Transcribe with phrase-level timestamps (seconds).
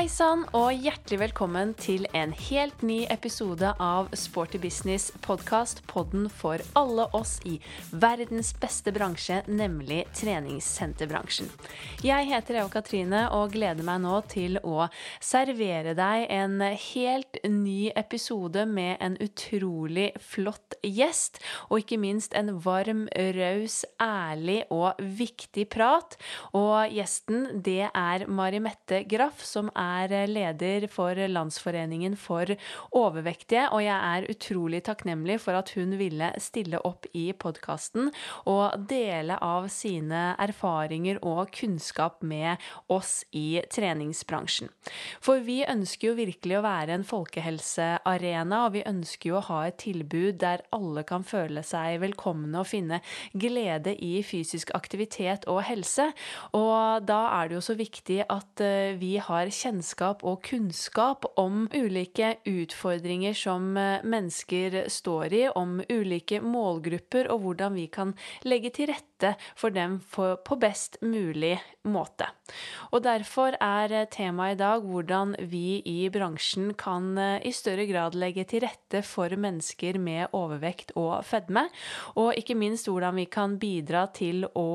[0.00, 6.24] Hei sann, og hjertelig velkommen til en helt ny episode av Sporty Business podkast, podden
[6.32, 7.58] for alle oss i
[7.92, 11.50] verdens beste bransje, nemlig treningssenterbransjen.
[12.00, 14.86] Jeg heter Eva Katrine og gleder meg nå til å
[15.20, 22.54] servere deg en helt ny episode med en utrolig flott gjest, og ikke minst en
[22.64, 23.04] varm,
[23.36, 26.16] raus, ærlig og viktig prat.
[26.56, 32.54] Og gjesten, det er Mari Mette Graff, som er er leder for Landsforeningen for
[32.96, 38.10] overvektige, og jeg er utrolig takknemlig for at hun ville stille opp i podkasten
[38.50, 42.60] og dele av sine erfaringer og kunnskap med
[42.92, 44.70] oss i treningsbransjen.
[45.22, 49.60] For vi ønsker jo virkelig å være en folkehelsearena, og vi ønsker jo å ha
[49.68, 53.00] et tilbud der alle kan føle seg velkomne og finne
[53.32, 56.10] glede i fysisk aktivitet og helse.
[56.56, 61.24] Og da er det jo så viktig at eh, vi har kjennskap kjennskap og kunnskap
[61.40, 68.12] om ulike utfordringer som eh, mennesker står i, om ulike målgrupper, og hvordan vi kan
[68.44, 69.09] legge til rette
[69.56, 72.26] for dem på best mulig måte.
[72.92, 77.86] Og Derfor er eh, temaet i dag hvordan vi i bransjen kan eh, i større
[77.88, 81.66] grad legge til rette for mennesker med overvekt og fedme,
[82.20, 84.66] og ikke minst hvordan vi kan bidra til å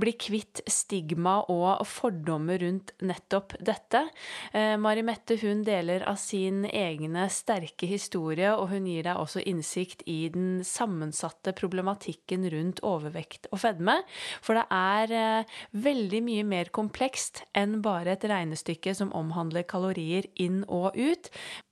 [0.00, 4.06] bli kvitt stigma og fordommer rundt nettopp dette.
[4.52, 9.44] Eh, Mari Mette hun deler av sin egne sterke historie, og hun gir deg også
[9.46, 13.96] innsikt i den sammensatte problematikken rundt overvekt og fedme.
[14.44, 20.28] For det er eh, veldig mye mer komplekst enn bare et regnestykke som omhandler kalorier
[20.40, 21.30] inn og ut.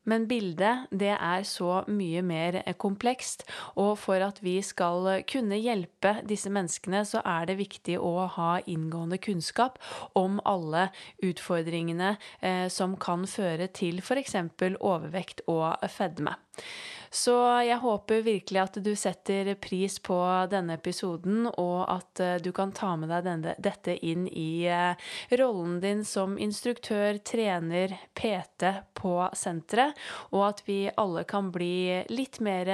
[0.09, 3.45] Men bildet, det er så mye mer komplekst.
[3.77, 8.51] Og for at vi skal kunne hjelpe disse menneskene, så er det viktig å ha
[8.65, 9.77] inngående kunnskap
[10.17, 10.89] om alle
[11.25, 14.39] utfordringene eh, som kan føre til f.eks.
[14.81, 16.39] overvekt og fedme.
[17.11, 20.19] Så jeg håper virkelig at du setter pris på
[20.51, 25.09] denne episoden, og at eh, du kan ta med deg denne, dette inn i eh,
[25.41, 29.97] rollen din som instruktør, trener, PT på senteret,
[30.35, 32.69] og at vi alle kan bli litt mer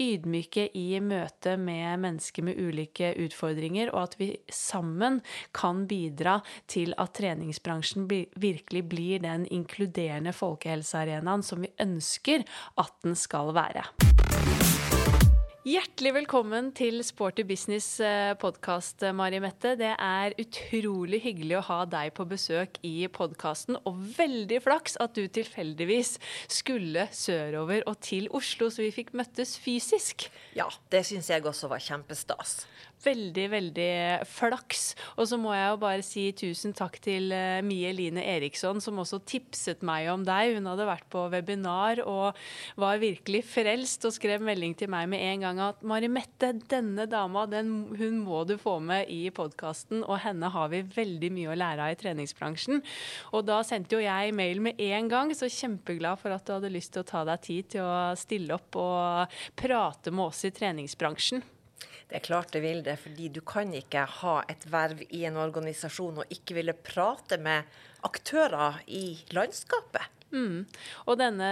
[0.00, 5.20] ydmyke i møte med mennesker med ulike utfordringer, og at vi sammen
[5.56, 12.44] kan bidra til at treningsbransjen virkelig blir den inkluderende folkehelsearenaen som vi ønsker
[12.80, 13.88] at den skal være være.
[15.60, 19.74] Hjertelig velkommen til Sporty Business eh, podkast, Mari Mette.
[19.76, 25.12] Det er utrolig hyggelig å ha deg på besøk i podkasten, og veldig flaks at
[25.18, 26.14] du tilfeldigvis
[26.48, 30.30] skulle sørover og til Oslo, så vi fikk møttes fysisk.
[30.56, 32.62] Ja, det syns jeg også var kjempestas
[33.04, 33.90] veldig, veldig
[34.28, 34.84] flaks.
[35.16, 39.00] Og så må jeg jo bare si tusen takk til uh, Mie Line Eriksson, som
[39.02, 40.56] også tipset meg om deg.
[40.56, 42.38] Hun hadde vært på webinar og
[42.80, 47.06] var virkelig frelst og skrev melding til meg med en gang at Mari Mette, denne
[47.10, 51.52] dama, den, hun må du få med i podkasten, og henne har vi veldig mye
[51.52, 52.82] å lære av i treningsbransjen.
[53.36, 56.72] Og da sendte jo jeg mail med en gang, så kjempeglad for at du hadde
[56.72, 60.54] lyst til å ta deg tid til å stille opp og prate med oss i
[60.54, 61.44] treningsbransjen.
[62.10, 65.38] Det er klart det vil det, fordi du kan ikke ha et verv i en
[65.38, 67.68] organisasjon og ikke ville prate med
[68.06, 70.08] aktører i landskapet.
[70.30, 70.64] Mm.
[71.10, 71.50] Og denne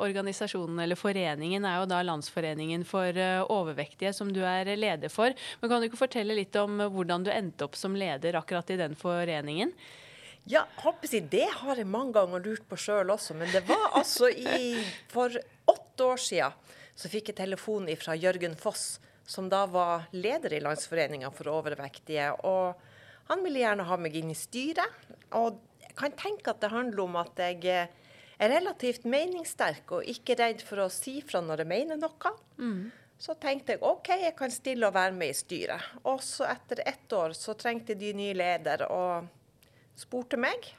[0.00, 5.36] organisasjonen eller foreningen er jo da Landsforeningen for eh, overvektige, som du er leder for.
[5.60, 8.80] Men kan du ikke fortelle litt om hvordan du endte opp som leder akkurat i
[8.80, 9.72] den foreningen?
[10.48, 10.64] Ja,
[11.10, 13.36] det har jeg mange ganger lurt på sjøl også.
[13.36, 14.80] Men det var altså i,
[15.12, 15.36] for
[15.68, 18.98] åtte år siden så fikk jeg telefon fra Jørgen Foss
[19.30, 22.32] som da var leder i Landsforeninga for overvektige.
[22.42, 24.96] Og han ville gjerne ha meg inn i styret.
[25.38, 30.34] Og jeg kan tenke at det handler om at jeg er relativt meningssterk og ikke
[30.40, 32.34] redd for å si fra når jeg mener noe.
[32.58, 32.88] Mm.
[33.20, 35.92] Så tenkte jeg OK, jeg kan stille og være med i styret.
[36.08, 39.28] Og så etter ett år så trengte de ny leder og
[40.00, 40.72] spurte meg.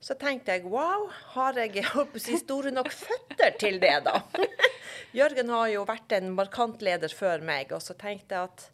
[0.00, 1.84] Så tenkte jeg wow, har jeg,
[2.16, 4.22] si, store nok føtter til det, da?
[5.18, 8.68] Jørgen har jo vært en markant leder før meg, og så tenkte jeg at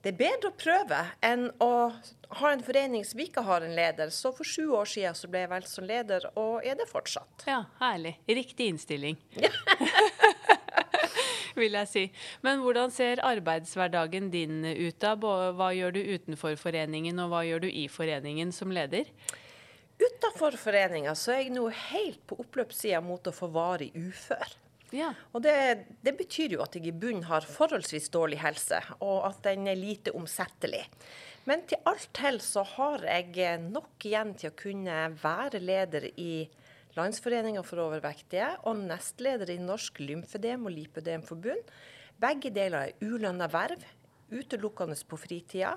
[0.00, 1.72] det er bedre å prøve enn å
[2.40, 4.12] ha en forening som ikke har en leder.
[4.12, 7.44] Så for sju år siden så ble jeg valgt som leder, og er det fortsatt.
[7.48, 8.14] Ja, herlig.
[8.28, 9.20] Riktig innstilling.
[11.60, 12.06] vil jeg si.
[12.46, 15.14] Men hvordan ser arbeidshverdagen din ut da?
[15.20, 19.08] Hva gjør du utenfor foreningen, og hva gjør du i foreningen som leder?
[20.00, 24.56] Utenfor foreninga så er jeg nå helt på oppløpssida mot å få varig ufør.
[24.96, 25.12] Ja.
[25.36, 25.54] Og det,
[26.02, 29.78] det betyr jo at jeg i bunnen har forholdsvis dårlig helse, og at den er
[29.78, 30.82] lite omsettelig.
[31.48, 36.48] Men til alt hell så har jeg nok igjen til å kunne være leder i
[36.96, 41.70] Landsforeninga for overvektige og nestleder i Norsk lymfødem- og lipødemforbund.
[42.20, 43.84] Begge deler er ulønna verv,
[44.30, 45.76] utelukkende på fritida.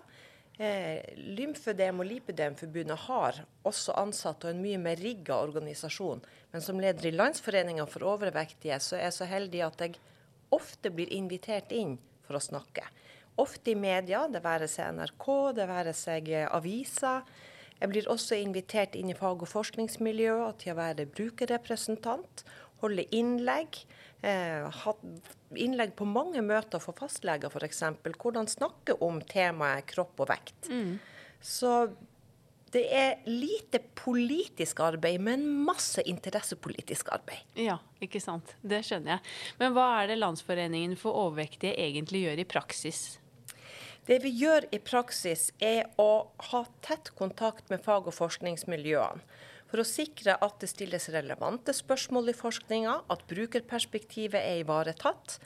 [0.60, 6.22] Eh, Lymfødem- og lipødemforbundet har også ansatte og en mye mer rigga organisasjon.
[6.52, 9.96] Men som leder i Landsforeninga for overvektige, så er jeg så heldig at jeg
[10.52, 12.86] ofte blir invitert inn for å snakke.
[13.42, 17.26] Ofte i media, det være seg NRK, det være seg eh, aviser.
[17.80, 22.46] Jeg blir også invitert inn i fag- og forskningsmiljøer til å være brukerrepresentant,
[22.84, 23.82] holde innlegg.
[24.24, 25.04] Eh, hatt
[25.60, 27.84] innlegg på mange møter for fastleger f.eks.
[28.14, 30.72] Hvordan snakke om temaet kropp og vekt.
[31.44, 31.74] Så
[32.74, 37.44] det er lite politisk arbeid, men masse interessepolitisk arbeid.
[37.60, 38.56] Ja, ikke sant.
[38.66, 39.34] Det skjønner jeg.
[39.60, 43.04] Men hva er det Landsforeningen for overvektige egentlig gjør i praksis?
[44.08, 49.22] Det vi gjør i praksis, er å ha tett kontakt med fag- og forskningsmiljøene.
[49.74, 55.40] For å sikre at det stilles relevante spørsmål i forskninga, at brukerperspektivet er ivaretatt,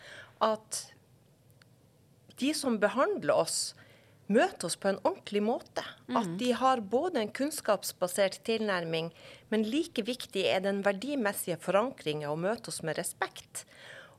[0.44, 0.80] at
[2.36, 3.72] de som behandler oss,
[4.28, 5.86] møter oss på en ordentlig måte.
[6.12, 9.14] At de har både en kunnskapsbasert tilnærming,
[9.48, 13.64] men like viktig er den verdimessige forankringa å møte oss med respekt.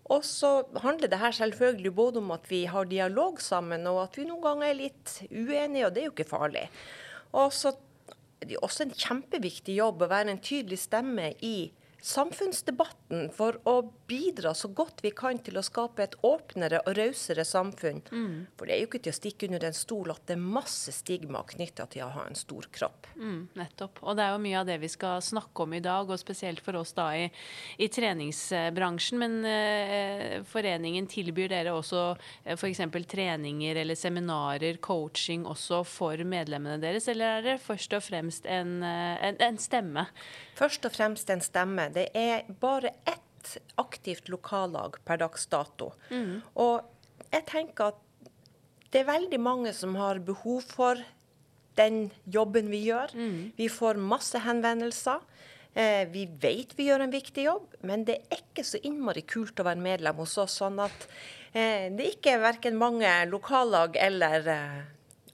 [0.09, 4.17] Og så handler det her selvfølgelig både om at vi har dialog sammen, og at
[4.17, 6.65] vi noen ganger er litt uenige, og det er jo ikke farlig.
[7.37, 7.75] Og så
[8.62, 11.70] også en kjempeviktig jobb å være en tydelig stemme i
[12.09, 17.45] samfunnsdebatten for å bidra så godt vi kan til å skape et åpnere og rausere
[17.45, 18.01] samfunn.
[18.57, 20.95] For det er jo ikke til å stikke under en stol at det er masse
[20.97, 23.11] stigma knytta til å ha en stor kropp.
[23.19, 24.01] Mm, nettopp.
[24.03, 26.63] Og det er jo mye av det vi skal snakke om i dag, og spesielt
[26.65, 27.27] for oss da i,
[27.77, 29.21] i treningsbransjen.
[29.21, 32.05] Men eh, foreningen tilbyr dere også
[32.45, 32.85] eh, f.eks.
[33.09, 38.79] treninger eller seminarer, coaching også for medlemmene deres, eller er det først og fremst en,
[38.87, 40.09] eh, en, en stemme?
[40.59, 41.91] Først og fremst en stemme.
[41.99, 45.93] Det er bare ett aktivt lokallag per dags dato.
[46.55, 48.05] Og jeg tenker at
[48.93, 51.00] det er veldig mange som har behov for
[51.79, 53.12] den jobben vi gjør.
[53.59, 55.23] Vi får masse henvendelser.
[55.79, 59.61] Eh, vi vet vi gjør en viktig jobb, men det er ikke så innmari kult
[59.61, 60.56] å være medlem hos oss.
[60.59, 61.06] Sånn at
[61.53, 64.81] eh, det er ikke verken mange lokallag eller eh,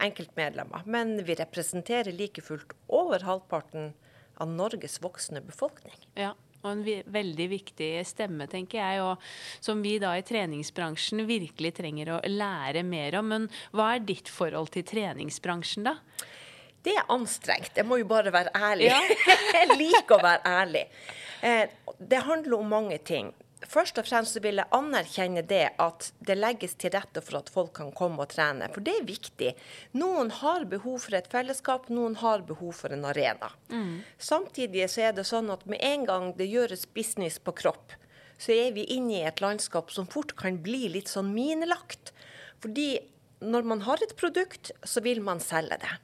[0.05, 0.85] enkeltmedlemmer.
[0.85, 3.95] Men vi representerer like fullt over halvparten
[4.43, 5.97] av Norges voksne befolkning.
[6.19, 6.35] Ja,
[6.65, 12.15] og en veldig viktig stemme, tenker jeg, og som vi da i treningsbransjen virkelig trenger
[12.17, 13.31] å lære mer om.
[13.35, 15.99] Men hva er ditt forhold til treningsbransjen, da?
[16.85, 17.73] Det er anstrengt.
[17.79, 18.91] Jeg må jo bare være ærlig.
[19.57, 20.85] jeg liker å være ærlig.
[21.45, 21.65] Eh,
[22.01, 23.31] det handler om mange ting.
[23.65, 27.49] Først og fremst så vil jeg anerkjenne det at det legges til rette for at
[27.53, 28.69] folk kan komme og trene.
[28.75, 29.55] For det er viktig.
[29.97, 33.51] Noen har behov for et fellesskap, noen har behov for en arena.
[34.19, 37.97] Samtidig så er det sånn at med en gang det gjøres business på kropp,
[38.39, 42.13] så er vi inne i et landskap som fort kan bli litt sånn minelagt.
[42.61, 42.99] Fordi
[43.41, 45.95] når man har et produkt, så vil man selge det.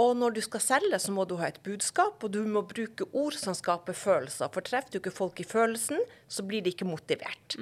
[0.00, 3.04] Og når du skal selge, så må du ha et budskap, og du må bruke
[3.12, 4.48] ord som skaper følelser.
[4.54, 7.58] For treffer du ikke folk i følelsen, så blir de ikke motivert.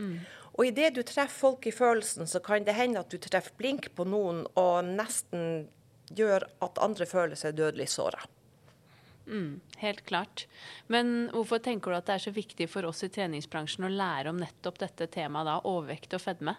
[0.59, 3.91] Og idet du treffer folk i følelsen, så kan det hende at du treffer blink
[3.95, 5.69] på noen og nesten
[6.15, 8.23] gjør at andre føler seg dødelig såra.
[9.83, 10.47] Helt klart.
[10.89, 14.33] Men hvorfor tenker du at det er så viktig for oss i treningsbransjen å lære
[14.33, 16.57] om nettopp dette temaet, da, overvekt og fedme?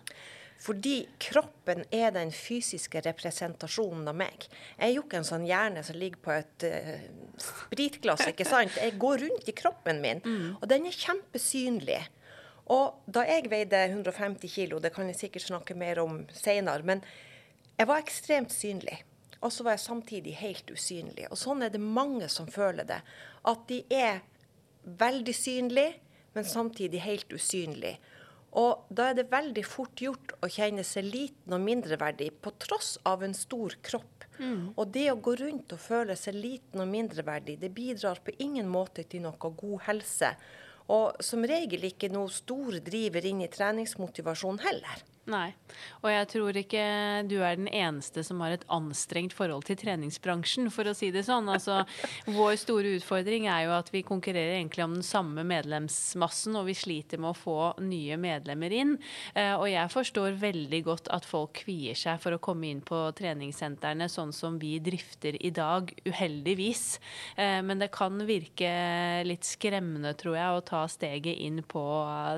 [0.60, 4.44] Fordi kroppen er den fysiske representasjonen av meg.
[4.76, 6.96] Jeg er jo ikke en sånn hjerne som ligger på et uh,
[7.40, 8.76] spritglass, ikke sant.
[8.76, 10.20] Jeg går rundt i kroppen min,
[10.60, 12.02] og den er kjempesynlig.
[12.70, 17.02] Og da jeg veide 150 kilo, det kan jeg sikkert snakke mer om senere, men
[17.80, 19.00] jeg var ekstremt synlig.
[19.40, 21.30] Og så var jeg samtidig helt usynlig.
[21.32, 23.00] Og sånn er det mange som føler det.
[23.48, 24.20] At de er
[24.84, 25.96] veldig synlige,
[26.36, 27.98] men samtidig helt usynlige.
[28.58, 32.96] Og da er det veldig fort gjort å kjenne seg liten og mindreverdig på tross
[33.06, 34.26] av en stor kropp.
[34.80, 38.70] Og det å gå rundt og føle seg liten og mindreverdig, det bidrar på ingen
[38.72, 40.32] måte til noe god helse.
[40.90, 45.04] Og som regel ikke noe store driver inn i treningsmotivasjon heller.
[45.30, 45.52] Nei.
[46.02, 46.84] Og jeg tror ikke
[47.30, 51.26] du er den eneste som har et anstrengt forhold til treningsbransjen, for å si det
[51.28, 51.50] sånn.
[51.52, 51.84] Altså,
[52.26, 56.78] vår store utfordring er jo at vi konkurrerer egentlig om den samme medlemsmassen, og vi
[56.78, 58.96] sliter med å få nye medlemmer inn.
[59.36, 63.04] Eh, og jeg forstår veldig godt at folk kvier seg for å komme inn på
[63.20, 66.86] treningssentrene sånn som vi drifter i dag, uheldigvis.
[67.38, 68.72] Eh, men det kan virke
[69.28, 71.86] litt skremmende, tror jeg, å ta steget inn på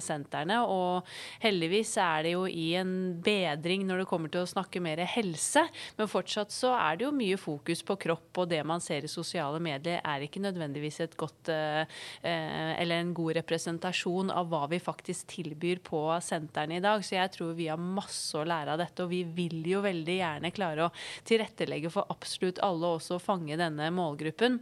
[0.04, 0.62] sentrene.
[0.68, 1.08] Og
[1.46, 2.81] heldigvis er det jo i en
[3.24, 5.64] bedring når det kommer til å snakke mer helse.
[5.98, 9.12] Men fortsatt så er det jo mye fokus på kropp, og det man ser i
[9.12, 11.84] sosiale medier er ikke nødvendigvis et godt eh,
[12.26, 17.06] eh, eller en god representasjon av hva vi faktisk tilbyr på sentrene i dag.
[17.06, 20.20] Så jeg tror vi har masse å lære av dette, og vi vil jo veldig
[20.20, 20.94] gjerne klare å
[21.28, 24.62] tilrettelegge for absolutt alle, også fange denne målgruppen.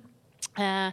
[0.59, 0.91] Eh,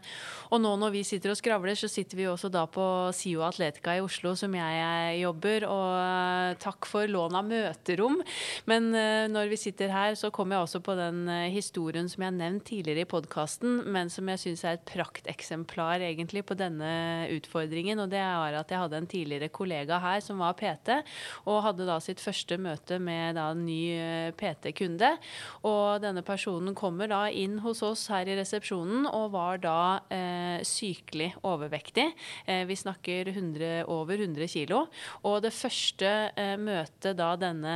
[0.55, 2.85] og nå når vi sitter og skravler, så sitter vi også da på
[3.17, 5.67] SIO Atletica i Oslo, som jeg jobber.
[5.71, 8.21] Og eh, takk for lån av møterom.
[8.71, 12.23] Men eh, når vi sitter her, så kommer jeg også på den eh, historien som
[12.23, 16.59] jeg har nevnt tidligere i podkasten, men som jeg syns er et prakteksemplar egentlig på
[16.59, 18.03] denne utfordringen.
[18.05, 21.01] Og det er at jeg hadde en tidligere kollega her som var PT,
[21.47, 25.17] og hadde da sitt første møte med da en ny eh, PT-kunde.
[25.67, 30.63] Og denne personen kommer da inn hos oss her i resepsjonen og var da eh,
[30.67, 32.07] sykelig overvektig.
[32.47, 34.87] Eh, vi snakker 100, over 100 kg.
[35.29, 37.75] Og det første eh, møtet da denne,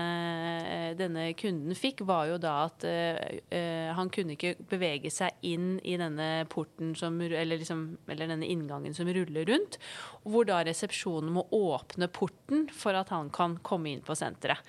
[0.69, 5.37] eh, denne, kunden fikk, var jo da at eh, eh, han kunne ikke bevege seg
[5.47, 9.81] inn i denne porten som, eller, liksom, eller denne inngangen som ruller rundt.
[10.25, 14.65] Hvor da resepsjonen må åpne porten for at han kan komme inn på senteret.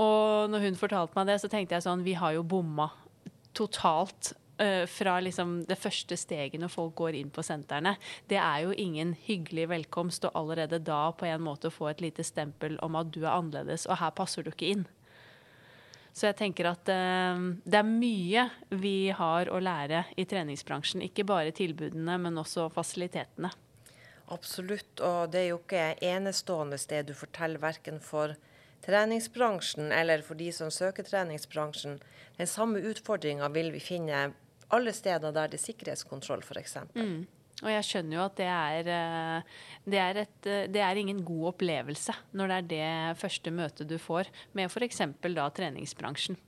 [0.00, 2.88] Og når hun fortalte meg det, så tenkte jeg sånn Vi har jo bomma
[3.56, 4.32] totalt
[4.86, 7.96] fra liksom det første steget når folk går inn på sentrene.
[8.30, 12.22] Det er jo ingen hyggelig velkomst, og allerede da på en måte få et lite
[12.26, 14.86] stempel om at du er annerledes, og her passer du ikke inn.
[16.12, 18.46] Så jeg tenker at uh, det er mye
[18.82, 21.04] vi har å lære i treningsbransjen.
[21.06, 23.50] Ikke bare tilbudene, men også fasilitetene.
[24.32, 28.36] Absolutt, og det er jo ikke enestående sted du forteller verken for
[28.84, 31.98] treningsbransjen eller for de som søker treningsbransjen.
[32.38, 34.30] Den samme utfordringa vil vi finne
[34.72, 36.76] alle steder der det er sikkerhetskontroll, f.eks.
[36.96, 37.22] Mm.
[37.62, 41.20] Og jeg skjønner jo at det er, eh, det er, et, eh, det er ingen
[41.26, 42.70] god opplevelse når det er
[43.12, 45.04] det første møtet du får med f.eks.
[45.22, 46.38] da treningsbransjen.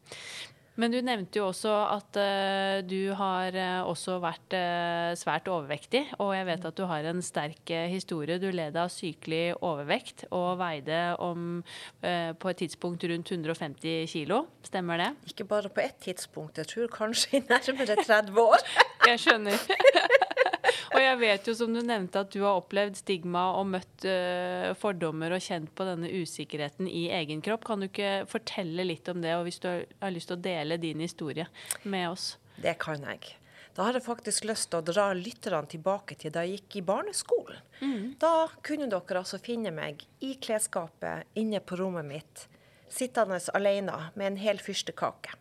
[0.81, 6.03] Men du nevnte jo også at uh, du har uh, også vært uh, svært overvektig.
[6.19, 8.41] Og jeg vet at du har en sterk historie.
[8.43, 11.63] Du led av sykelig overvekt og veide om
[12.03, 14.45] på et tidspunkt rundt 150 kilo.
[14.67, 15.11] Stemmer det?
[15.31, 16.59] Ikke bare på ett tidspunkt.
[16.59, 18.67] Jeg tror kanskje i nærmere 30 år.
[19.11, 19.63] jeg skjønner.
[20.93, 24.73] Og jeg vet jo, som du nevnte, at du har opplevd stigma og møtt uh,
[24.79, 27.65] fordommer og kjent på denne usikkerheten i egen kropp.
[27.69, 30.81] Kan du ikke fortelle litt om det, og hvis du har lyst til å dele
[30.83, 31.49] din historie
[31.83, 32.35] med oss?
[32.61, 33.37] Det kan jeg.
[33.75, 36.85] Da har jeg faktisk lyst til å dra lytterne tilbake til da jeg gikk i
[36.87, 37.63] barneskolen.
[37.83, 38.05] Mm.
[38.23, 42.45] Da kunne dere altså finne meg i klesskapet inne på rommet mitt,
[42.87, 45.35] sittende alene med en hel fyrstekake.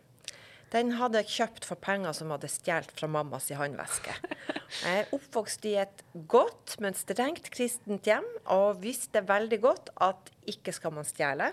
[0.74, 4.14] Den hadde jeg kjøpt for penger som hadde stjålet fra mammas håndveske.
[4.82, 10.32] Jeg er oppvokst i et godt, men strengt kristent hjem og visste veldig godt at
[10.50, 11.52] ikke skal man stjele.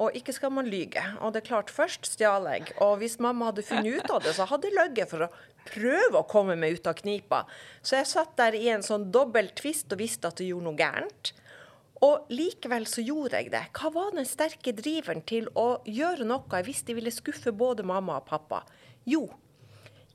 [0.00, 1.02] Og ikke skal man lyge.
[1.20, 2.72] Og det er klart, først stjal jeg.
[2.84, 5.30] Og hvis mamma hadde funnet ut av det, så hadde jeg løyet for å
[5.68, 7.44] prøve å komme meg ut av knipa.
[7.84, 10.80] Så jeg satt der i en sånn dobbel tvist og visste at jeg gjorde noe
[10.80, 11.32] gærent.
[12.06, 13.64] Og likevel så gjorde jeg det.
[13.76, 18.20] Hva var den sterke driveren til å gjøre noe jeg visste ville skuffe både mamma
[18.20, 18.62] og pappa?
[19.08, 19.24] Jo,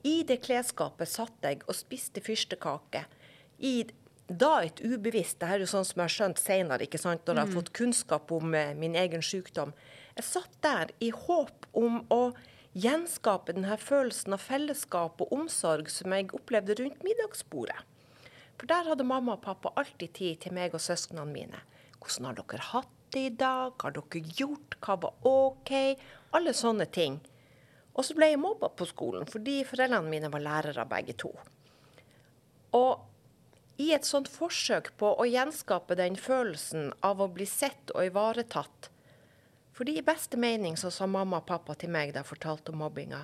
[0.08, 3.04] i det klesskapet satt jeg og spiste fyrstekake.
[3.60, 3.76] I
[4.32, 7.26] da et ubevisst Det her er jo sånn som jeg har skjønt senere, ikke sant,
[7.26, 7.58] når jeg har mm.
[7.60, 9.74] fått kunnskap om eh, min egen sykdom.
[10.16, 12.22] Jeg satt der i håp om å
[12.72, 17.82] gjenskape denne følelsen av fellesskap og omsorg som jeg opplevde rundt middagsbordet.
[18.56, 21.60] For der hadde mamma og pappa alltid tid til meg og søsknene mine.
[22.02, 23.76] Hvordan har dere hatt det i dag?
[23.78, 24.78] Hva har dere gjort?
[24.82, 25.72] Hva var OK?
[26.38, 27.20] Alle sånne ting.
[27.94, 31.32] Og så ble jeg mobba på skolen fordi foreldrene mine var lærere begge to.
[32.78, 38.06] Og i et sånt forsøk på å gjenskape den følelsen av å bli sett og
[38.06, 38.90] ivaretatt
[39.76, 42.84] Fordi i beste mening så sa mamma og pappa til meg da jeg fortalte om
[42.84, 43.24] mobbinga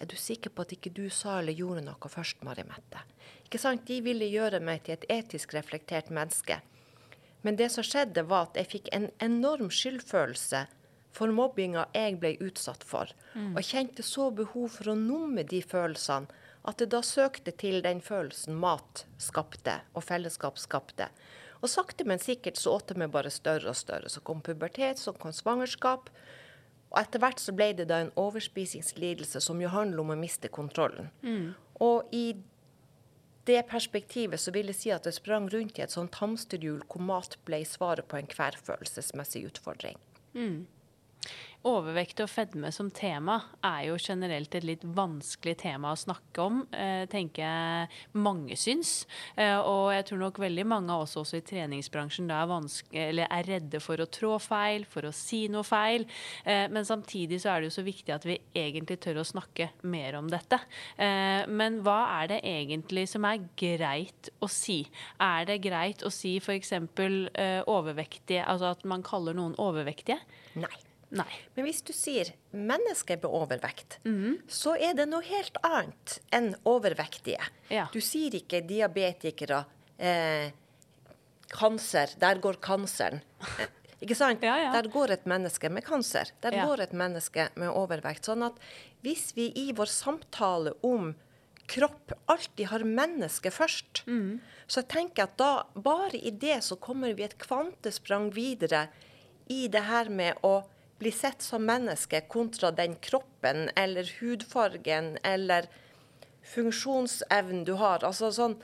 [0.00, 3.02] er du sikker på at ikke du sa eller gjorde noe først, Mari Mette?
[3.44, 3.84] Ikke sant?
[3.84, 6.56] De ville gjøre meg til et etisk reflektert menneske.
[7.42, 10.66] Men det som skjedde, var at jeg fikk en enorm skyldfølelse
[11.14, 13.10] for mobbinga jeg ble utsatt for.
[13.34, 13.54] Mm.
[13.56, 16.30] Og kjente så behov for å numme de følelsene
[16.68, 21.08] at jeg da søkte til den følelsen mat skapte, og fellesskap skapte.
[21.60, 24.08] Og sakte, men sikkert så åt de bare større og større.
[24.12, 26.10] Så kom pubertet, så kom svangerskap.
[26.90, 30.48] Og etter hvert så ble det da en overspisingslidelse som jo handler om å miste
[30.52, 31.10] kontrollen.
[31.80, 32.32] Og i
[33.50, 37.02] det perspektivet så vil jeg si at det sprang rundt i et sånt hamsterhjul hvor
[37.02, 39.98] mat ble svaret på enhver følelsesmessig utfordring.
[41.68, 43.34] Overvekt og fedme som tema
[43.68, 49.04] er jo generelt et litt vanskelig tema å snakke om, eh, tenker jeg mange syns.
[49.36, 53.78] Eh, og jeg tror nok veldig mange av oss også i treningsbransjen er, er redde
[53.78, 56.06] for å trå feil, for å si noe feil.
[56.46, 59.68] Eh, men samtidig så er det jo så viktig at vi egentlig tør å snakke
[59.82, 60.58] mer om dette.
[60.96, 64.86] Men hva er det egentlig som er greit å si?
[65.20, 66.72] Er det greit å si f.eks.
[66.72, 70.20] Eh, overvektige, altså at man kaller noen overvektige?
[70.56, 70.89] Nei.
[71.10, 71.26] Nei.
[71.56, 74.38] Men hvis du sier mennesker med overvekt, Mhm.
[74.46, 77.40] så er det noe helt annet enn overvektige.
[77.68, 77.88] Ja.
[77.92, 79.64] Du sier ikke diabetikere,
[79.98, 80.52] eh,
[81.50, 83.20] kanser, der går kanseren.
[83.58, 83.66] Eh,
[84.00, 84.40] Ikke sant?
[84.46, 84.70] Ja, ja.
[84.72, 86.30] Der går et menneske med kanser.
[86.40, 88.24] Der går et menneske med overvekt.
[88.24, 88.54] Sånn at
[89.02, 91.14] hvis vi i vår samtale om
[91.70, 94.40] kropp alltid har mennesket først, mm.
[94.66, 98.88] så tenker jeg at da, bare i det, så kommer vi et kvantesprang videre
[99.48, 100.64] i det her med å
[101.00, 105.68] bli sett som menneske kontra den kroppen eller hudfargen eller
[106.54, 108.04] funksjonsevnen du har.
[108.04, 108.58] Altså sånn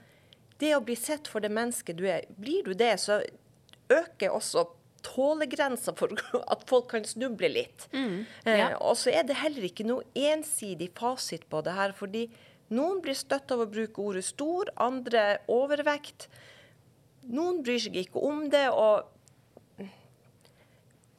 [0.56, 3.18] Det å bli sett for det mennesket du er, blir du det, så
[3.92, 4.62] øker også
[5.04, 6.12] tålegrensa for
[6.52, 7.88] at folk kan snuble litt.
[8.48, 8.70] ja.
[8.70, 12.26] eh, og så er det heller ikke noe ensidig fasit på det her, fordi
[12.72, 16.30] noen blir støtt av å bruke ordet stor, andre overvekt.
[17.28, 18.66] Noen bryr seg ikke om det.
[18.72, 19.12] og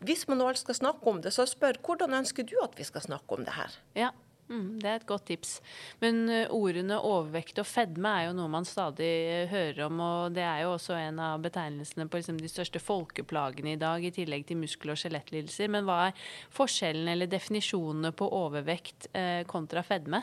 [0.05, 3.05] hvis man nå skal snakke om det, så spør hvordan ønsker du at vi skal
[3.05, 3.77] snakke om det her?
[3.97, 4.11] Ja,
[4.51, 5.55] mm, det er et godt tips.
[6.03, 10.37] Men uh, ordene overvekt og fedme er jo noe man stadig uh, hører om, og
[10.37, 14.13] det er jo også en av betegnelsene på liksom, de største folkeplagene i dag, i
[14.13, 15.73] tillegg til muskel- og skjelettlidelser.
[15.73, 16.23] Men hva er
[16.53, 20.21] forskjellen eller definisjonene på overvekt eh, kontra fedme?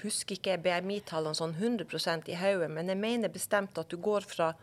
[0.00, 4.54] Husker ikke BMI-tallene sånn 100% i hodet, men jeg mener bestemt at du går fra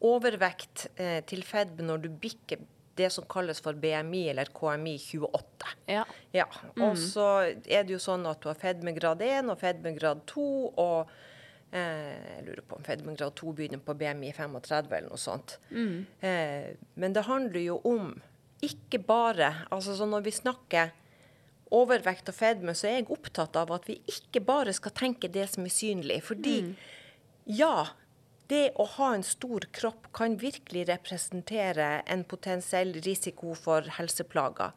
[0.00, 2.62] overvekt eh, til fedme når du bikker
[3.00, 5.72] det som kalles for BMI eller KMI 28.
[5.90, 6.04] Ja.
[6.36, 6.46] Ja,
[6.78, 7.26] og så
[7.64, 10.46] er det jo sånn at du har fedmegrad 1 og fedmegrad 2,
[10.78, 11.10] og
[11.72, 15.56] eh, jeg lurer på om fedmegrad 2 begynner på BMI 35 eller noe sånt.
[15.72, 18.12] Eh, men det handler jo om
[18.60, 20.90] ikke bare altså så Når vi snakker
[21.72, 25.46] overvekt og fedme, så er jeg opptatt av at vi ikke bare skal tenke det
[25.52, 26.18] som er synlig.
[26.26, 26.56] Fordi
[27.46, 27.86] ja,
[28.50, 34.74] det å ha en stor kropp kan virkelig representere en potensiell risiko for helseplager.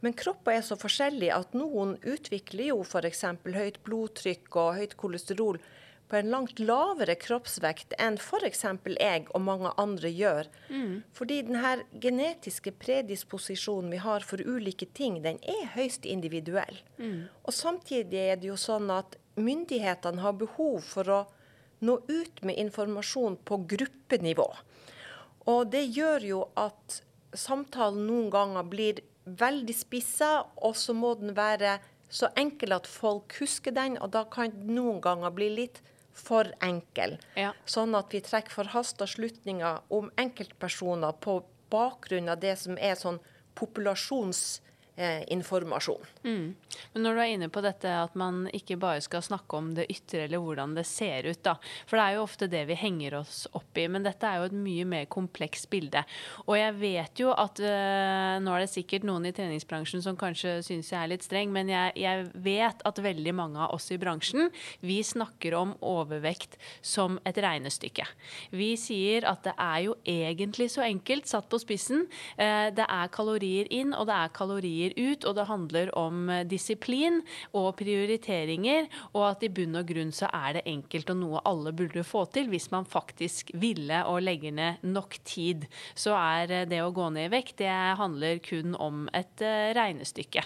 [0.00, 3.24] Men kropper er så forskjellige at noen utvikler jo f.eks.
[3.44, 5.60] høyt blodtrykk og høyt kolesterol
[6.10, 8.64] på en langt lavere kroppsvekt enn f.eks.
[8.96, 10.48] jeg og mange andre gjør.
[11.14, 16.80] Fordi denne genetiske predisposisjonen vi har for ulike ting, den er høyst individuell.
[17.44, 21.20] Og samtidig er det jo sånn at myndighetene har behov for å
[21.80, 24.48] nå ut med informasjon på gruppenivå.
[25.50, 27.00] Og det gjør jo at
[27.36, 31.78] samtalen noen ganger blir veldig spissa, og så må den være
[32.10, 35.80] så enkel at folk husker den, og da kan den noen ganger bli litt
[36.16, 37.16] for enkel.
[37.38, 37.52] Ja.
[37.70, 41.40] Sånn at vi trekker forhasta slutninger om enkeltpersoner på
[41.70, 43.20] bakgrunn av det som er sånn
[44.96, 46.54] populasjonsinformasjon.
[46.92, 49.88] Men når du er inne på dette at man ikke bare skal snakke om det
[49.90, 51.56] ytre eller hvordan det ser ut, da.
[51.86, 53.86] For det er jo ofte det vi henger oss opp i.
[53.88, 56.02] Men dette er jo et mye mer komplekst bilde.
[56.46, 60.58] Og jeg vet jo at øh, nå er det sikkert noen i treningsbransjen som kanskje
[60.66, 64.00] syns jeg er litt streng, men jeg, jeg vet at veldig mange av oss i
[64.00, 64.50] bransjen,
[64.84, 68.06] vi snakker om overvekt som et regnestykke.
[68.54, 72.06] Vi sier at det er jo egentlig så enkelt, satt på spissen.
[72.40, 76.44] Eh, det er kalorier inn, og det er kalorier ut, og det handler om eh,
[76.48, 77.20] disiplin
[77.56, 81.74] og prioriteringer, og at i bunn og grunn så er det enkelt og noe alle
[81.76, 85.66] burde få til hvis man faktisk ville og legger ned nok tid.
[85.94, 89.70] Så er eh, det å gå ned i vekt, det handler kun om et eh,
[89.76, 90.44] regnestykke.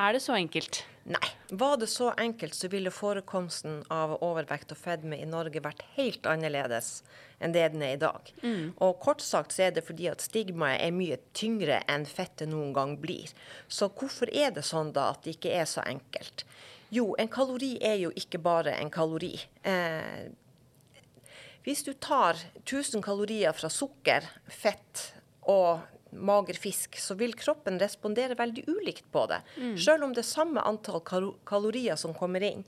[0.00, 0.84] Er det så enkelt?
[1.10, 1.28] Nei.
[1.50, 6.28] Var det så enkelt, så ville forekomsten av overvekt og fedme i Norge vært helt
[6.28, 7.02] annerledes
[7.40, 8.30] enn det den er i dag.
[8.84, 12.72] Og kort sagt så er det fordi at stigmaet er mye tyngre enn fettet noen
[12.76, 13.32] gang blir.
[13.68, 16.46] Så hvorfor er det sånn da at det ikke er så enkelt?
[16.94, 19.34] Jo, en kalori er jo ikke bare en kalori.
[19.68, 20.30] Eh,
[21.66, 25.10] hvis du tar 1000 kalorier fra sukker, fett
[25.48, 29.40] og mager fisk, så vil kroppen respondere veldig ulikt på det.
[29.80, 31.02] Selv om det er samme antall
[31.46, 32.64] kalorier som kommer inn.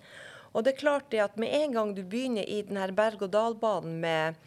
[0.52, 4.40] Og det er klart det at med en gang du begynner i denne berg-og-dal-banen med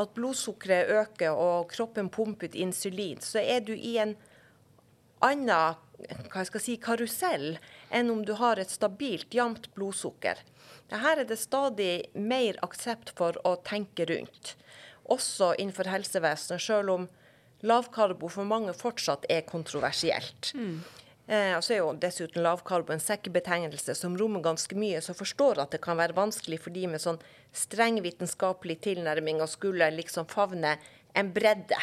[0.00, 4.16] at blodsukkeret øker og kroppen pumper ut insulin, så er du i en
[5.24, 7.54] annen hva jeg skal si, karusell
[7.94, 10.40] enn om du har et stabilt, jevnt blodsukker.
[10.90, 14.56] Her er det stadig mer aksept for å tenke rundt,
[15.10, 17.06] også innenfor helsevesenet, selv om
[17.64, 20.52] lavkarbo for mange fortsatt er kontroversielt.
[20.54, 20.78] Mm.
[21.26, 25.72] Eh, så er jo dessuten lavkarbo en sekkebetegnelse som rommer ganske mye, så forstår at
[25.72, 27.20] det kan være vanskelig for de med sånn
[27.54, 30.76] streng vitenskapelig tilnærming å skulle liksom favne
[31.16, 31.78] en bredde.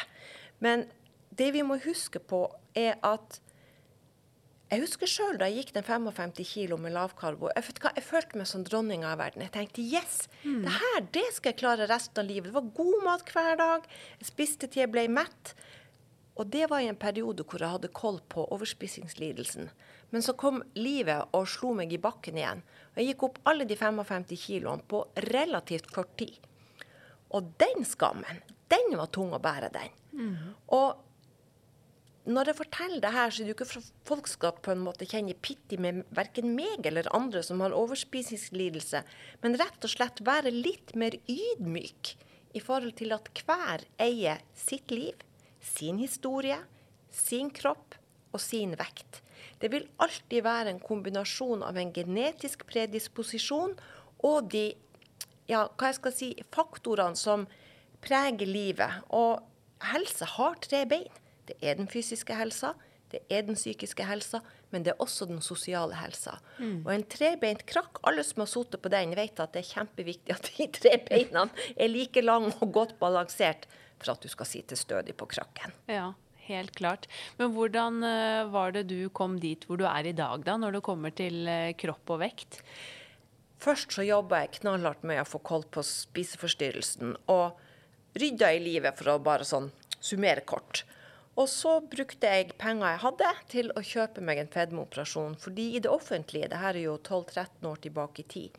[0.62, 0.86] Men
[1.34, 2.46] det vi må huske på,
[2.78, 3.40] er at
[4.72, 7.50] jeg husker sjøl da jeg gikk den 55 kilo med lavkarbo.
[7.58, 9.44] Jeg, jeg følte meg som dronninga av verden.
[9.44, 10.62] Jeg tenkte yes, mm.
[10.64, 12.48] det her det skal jeg klare resten av livet.
[12.48, 13.90] Det var god mat hver dag.
[14.22, 15.54] Jeg spiste til jeg ble mett.
[16.40, 19.68] Og det var i en periode hvor jeg hadde koll på overspisingslidelsen.
[20.16, 22.64] Men så kom livet og slo meg i bakken igjen.
[22.94, 26.40] Og jeg gikk opp alle de 55 kiloene på relativt kort tid.
[27.36, 28.40] Og den skammen,
[28.72, 29.96] den var tung å bære, den.
[30.16, 30.36] Mm.
[30.76, 31.11] Og
[32.30, 34.84] når jeg forteller det her, så er det jo ikke for folk skal på en
[34.86, 39.02] måte kjenne pitti med verken meg eller andre som har overspisingslidelse,
[39.42, 42.14] men rett og slett være litt mer ydmyk
[42.54, 45.18] i forhold til at hver eier sitt liv
[45.62, 46.58] sin historie,
[47.10, 47.96] sin kropp
[48.34, 49.22] og sin vekt.
[49.62, 53.76] Det vil alltid være en kombinasjon av en genetisk predisposisjon
[54.26, 54.72] og de
[55.50, 57.46] ja, hva jeg skal si, faktorene som
[58.02, 59.02] preger livet.
[59.10, 59.42] Og
[59.92, 61.21] helse har tre bein.
[61.50, 62.74] Det er den fysiske helsa,
[63.12, 64.40] det er den psykiske helsa,
[64.72, 66.38] men det er også den sosiale helsa.
[66.62, 66.86] Mm.
[66.86, 70.36] Og en trebeint krakk, alle som har sittet på den, vet at det er kjempeviktig
[70.36, 73.68] at de tre beina er like lange og godt balansert
[74.02, 75.76] for at du skal sitte stødig på krakken.
[75.92, 76.14] Ja,
[76.48, 77.10] helt klart.
[77.38, 80.80] Men hvordan eh, var det du kom dit hvor du er i dag, da, når
[80.80, 82.62] det kommer til eh, kropp og vekt?
[83.62, 87.60] Først så jobba jeg knallhardt med å få koll på spiseforstyrrelsen, og
[88.18, 89.70] rydda i livet, for å bare sånn
[90.02, 90.82] summere kort.
[91.40, 95.38] Og så brukte jeg penger jeg hadde til å kjøpe meg en fedmeoperasjon.
[95.40, 98.58] Fordi i det offentlige, det her er jo 12-13 år tilbake i tid,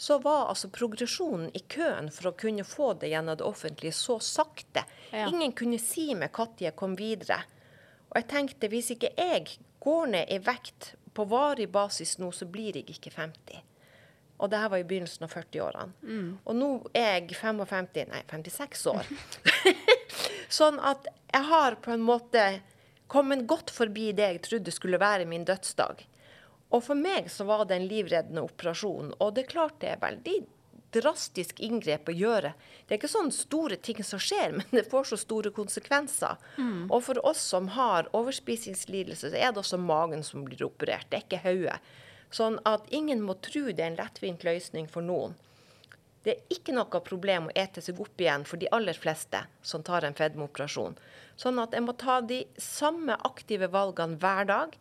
[0.00, 4.18] så var altså progresjonen i køen for å kunne få det gjennom det offentlige så
[4.24, 4.84] sakte.
[5.12, 5.26] Ja.
[5.28, 7.42] Ingen kunne si meg når jeg kom videre.
[8.10, 12.48] Og jeg tenkte hvis ikke jeg går ned i vekt på varig basis nå, så
[12.48, 13.60] blir jeg ikke 50.
[14.40, 15.92] Og det her var i begynnelsen av 40-årene.
[16.00, 16.28] Mm.
[16.48, 19.08] Og nå er jeg 55, nei 56 år.
[20.52, 22.44] sånn at jeg har på en måte
[23.10, 26.06] kommet godt forbi det jeg trodde skulle være min dødsdag.
[26.70, 29.14] Og for meg så var det en livreddende operasjon.
[29.18, 30.36] Og det er klart det er veldig
[30.94, 32.52] drastisk inngrep å gjøre.
[32.86, 36.38] Det er ikke sånne store ting som skjer, men det får så store konsekvenser.
[36.58, 36.88] Mm.
[36.88, 41.20] Og for oss som har overspisingslidelse, så er det også magen som blir operert, det
[41.20, 41.78] er ikke hodet.
[42.30, 45.34] Sånn at ingen må tro det er en lettvint løsning for noen.
[46.24, 49.84] Det er ikke noe problem å ete seg opp igjen for de aller fleste som
[49.86, 50.98] tar en fedmeoperasjon.
[51.40, 54.76] Sånn at jeg må ta de samme aktive valgene hver dag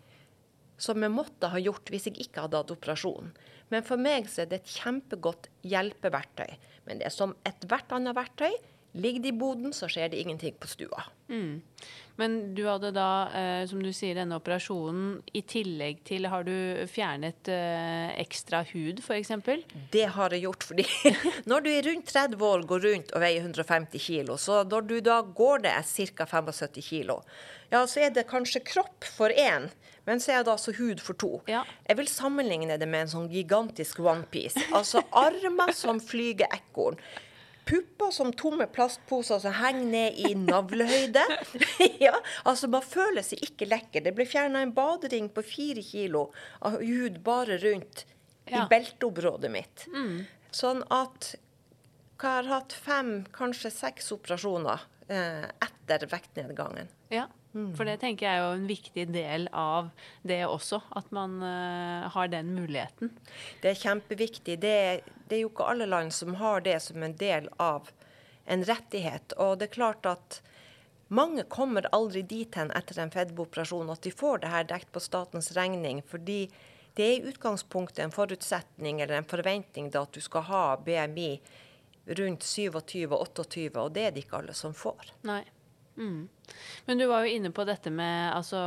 [0.80, 3.32] som jeg måtte ha gjort hvis jeg ikke hadde hatt operasjonen.
[3.69, 6.58] Men for meg så er det et kjempegodt hjelpeverktøy.
[6.88, 8.56] Men det er som ethvert annet verktøy.
[8.91, 11.04] Ligger det i boden, så skjer det ingenting på stua.
[11.30, 11.62] Mm.
[12.19, 16.52] Men du hadde da, eh, som du sier, denne operasjonen i tillegg til Har du
[16.89, 19.32] fjernet eh, ekstra hud, f.eks.?
[19.93, 20.65] Det har jeg gjort.
[20.71, 20.88] fordi
[21.52, 24.97] når du er rundt 30 år, går rundt og veier 150 kg, så når du
[25.06, 25.78] da går det
[26.17, 26.28] ca.
[26.28, 27.15] 75 kg,
[27.69, 29.69] ja, så er det kanskje kropp for én.
[30.10, 31.32] Men så er det altså hud for to.
[31.47, 31.62] Ja.
[31.86, 34.63] Jeg vil sammenligne det med en sånn gigantisk onepiece.
[34.73, 36.97] Altså armer som flyger ekorn
[37.69, 41.23] pupper som tomme plastposer som henger ned i navlehøyde.
[42.05, 44.05] ja, altså Man føler seg ikke lekker.
[44.05, 46.29] Det ble fjerna en badering på fire kilo
[46.65, 48.05] av hud bare rundt
[48.49, 48.63] ja.
[48.63, 49.86] i belteområdet mitt.
[49.93, 50.23] Mm.
[50.51, 51.36] Sånn at
[52.19, 56.89] jeg har hatt fem, kanskje seks operasjoner eh, etter vektnedgangen.
[57.13, 57.29] Ja.
[57.53, 57.71] Mm.
[57.73, 59.89] For det tenker jeg er jo en viktig del av
[60.27, 63.12] det også, at man uh, har den muligheten.
[63.63, 64.59] Det er kjempeviktig.
[64.62, 64.75] Det,
[65.25, 67.89] det, er jo ikke alle land som har det som en del av
[68.49, 69.33] en rettighet.
[69.41, 70.41] Og det er klart at
[71.09, 75.01] mange kommer aldri dit hen etter en fedmeoperasjon at de får det her dekt på
[75.01, 76.03] statens regning.
[76.05, 76.49] fordi
[76.97, 81.29] det er i utgangspunktet en forutsetning eller en forventning da at du skal ha BMI
[82.19, 85.13] rundt 27-28, og det er det ikke alle som får.
[85.29, 85.43] Nei.
[85.95, 86.27] Mm.
[86.88, 88.59] Men du var jo inne på dette med altså,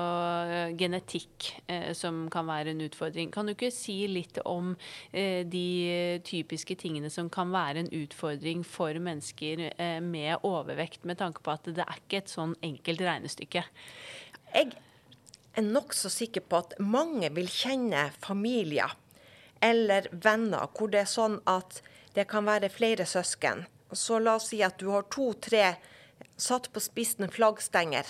[0.78, 3.32] genetikk eh, som kan være en utfordring.
[3.34, 4.74] Kan du ikke si litt om
[5.10, 11.20] eh, de typiske tingene som kan være en utfordring for mennesker eh, med overvekt, med
[11.22, 13.66] tanke på at det er ikke et sånn enkelt regnestykke?
[14.52, 14.72] Jeg
[15.56, 18.94] er nokså sikker på at mange vil kjenne familier
[19.62, 21.82] eller venner hvor det er sånn at
[22.16, 25.74] det kan være flere søsken Så la oss si at du har to-tre
[26.36, 28.06] satt på spissen flaggstenger,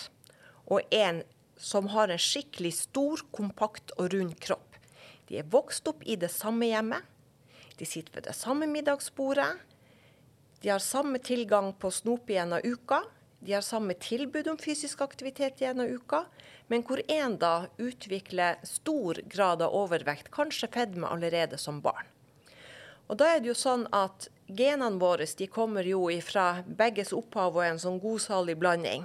[0.67, 1.23] og en
[1.57, 4.79] som har en skikkelig stor, kompakt og rund kropp.
[5.29, 7.05] De er vokst opp i det samme hjemmet.
[7.79, 9.51] De sitter ved det samme middagsbordet.
[10.63, 13.03] De har samme tilgang på snop av uka.
[13.41, 16.25] De har samme tilbud om fysisk aktivitet av uka,
[16.69, 22.12] men hvor én da utvikler stor grad av overvekt, kanskje fedme allerede som barn.
[23.13, 27.59] Og da er det jo sånn at genene våre de kommer jo fra begges opphav
[27.59, 29.05] og en sånn godsalig blanding.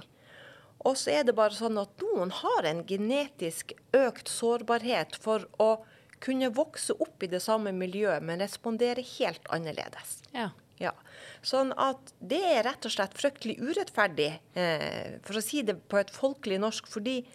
[0.88, 5.82] Og så er det bare sånn at noen har en genetisk økt sårbarhet for å
[6.24, 10.22] kunne vokse opp i det samme miljøet, men respondere helt annerledes.
[10.32, 10.50] Ja.
[10.78, 10.94] Ja.
[11.42, 15.98] Sånn at det er rett og slett fryktelig urettferdig, eh, for å si det på
[15.98, 16.86] et folkelig norsk.
[16.86, 17.26] fordi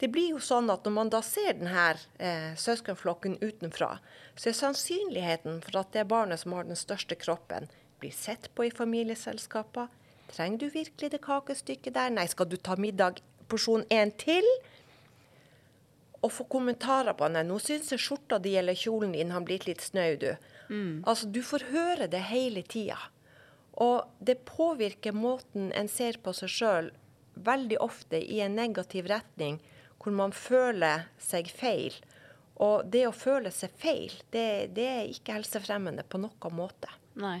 [0.00, 1.86] det blir jo sånn at når man da ser denne
[2.18, 3.98] eh, søskenflokken utenfra,
[4.34, 7.68] så er sannsynligheten for at det barnet som har den største kroppen,
[8.00, 9.90] blir sett på i familieselskaper.
[10.32, 12.12] Trenger du virkelig det kakestykket der?
[12.14, 14.46] Nei, skal du ta middag porsjon én til?
[16.24, 19.66] Og få kommentarer på Nei, nå syns jeg skjorta di eller kjolen din har blitt
[19.68, 20.30] litt snau, du.
[21.04, 22.96] Altså, du får høre det hele tida.
[23.80, 26.90] Og det påvirker måten en ser på seg sjøl
[27.34, 29.60] veldig ofte i en negativ retning,
[30.00, 31.94] hvor man føler seg feil.
[32.60, 36.92] Og det å føle seg feil, det, det er ikke helsefremmende på noen måte.
[37.20, 37.40] Nei.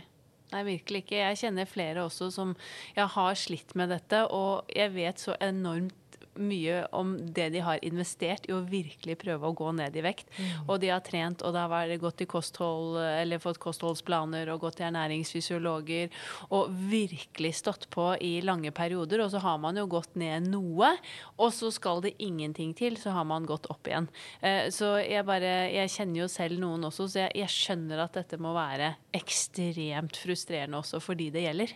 [0.50, 1.18] Nei, virkelig ikke.
[1.20, 2.56] Jeg kjenner flere også som
[2.96, 5.94] jeg har slitt med dette, og jeg vet så enormt
[6.38, 10.28] mye om det de har investert i å virkelig prøve å gå ned i vekt.
[10.68, 14.78] Og de har trent, og det har gått til kosthold, eller fått kostholdsplaner og gått
[14.78, 16.10] til ernæringsfysiologer
[16.50, 19.24] og virkelig stått på i lange perioder.
[19.24, 20.92] Og så har man jo gått ned noe,
[21.36, 24.08] og så skal det ingenting til, så har man gått opp igjen.
[24.40, 28.12] Eh, Så jeg bare Jeg kjenner jo selv noen også, så jeg, jeg skjønner at
[28.14, 31.74] dette må være ekstremt frustrerende også for de det gjelder.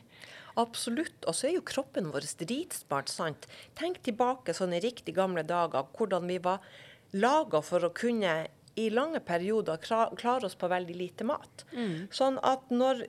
[0.60, 1.24] Absolutt.
[1.26, 3.48] Og så er jo kroppen vår dritsmart, sant.
[3.78, 6.62] Tenk tilbake sånne riktig gamle dager, hvordan vi var
[7.14, 11.64] laga for å kunne i lange perioder klare oss på veldig lite mat.
[12.10, 13.04] Sånn at når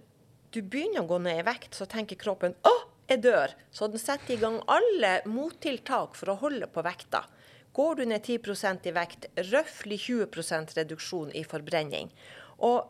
[0.53, 2.75] du begynner å gå ned i vekt, så tenker kroppen 'Å,
[3.09, 3.55] jeg dør'.
[3.71, 7.25] Så den setter i gang alle mottiltak for å holde på vekta.
[7.73, 12.11] Går du ned 10% i vekt, røftlig 20% reduksjon i forbrenning.
[12.59, 12.87] Og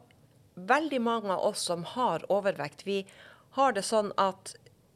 [0.56, 3.06] veldig mange av oss som har overvekt, vi
[3.56, 4.56] har det sånn at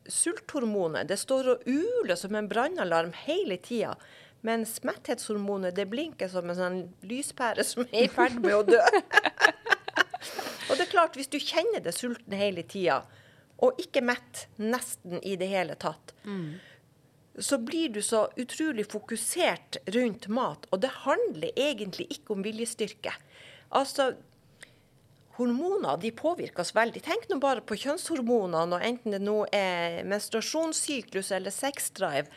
[0.09, 3.95] sulthormonet det står og uler som en brannalarm hele tida.
[4.45, 8.79] Mens metthetshormonet det blinker som en sånn lyspære som er i ferd med å dø.
[10.69, 13.01] og det er klart, hvis du kjenner deg sulten hele tida,
[13.59, 16.13] og ikke mett nesten i det hele tatt,
[17.39, 20.67] så blir du så utrolig fokusert rundt mat.
[20.71, 23.11] Og det handler egentlig ikke om viljestyrke.
[23.75, 24.13] Altså,
[25.39, 27.01] hormoner de påvirker oss veldig.
[27.05, 32.27] Tenk nå bare på kjønnshormonene, og enten det nå er menstruasjonssyklus eller sexdrive.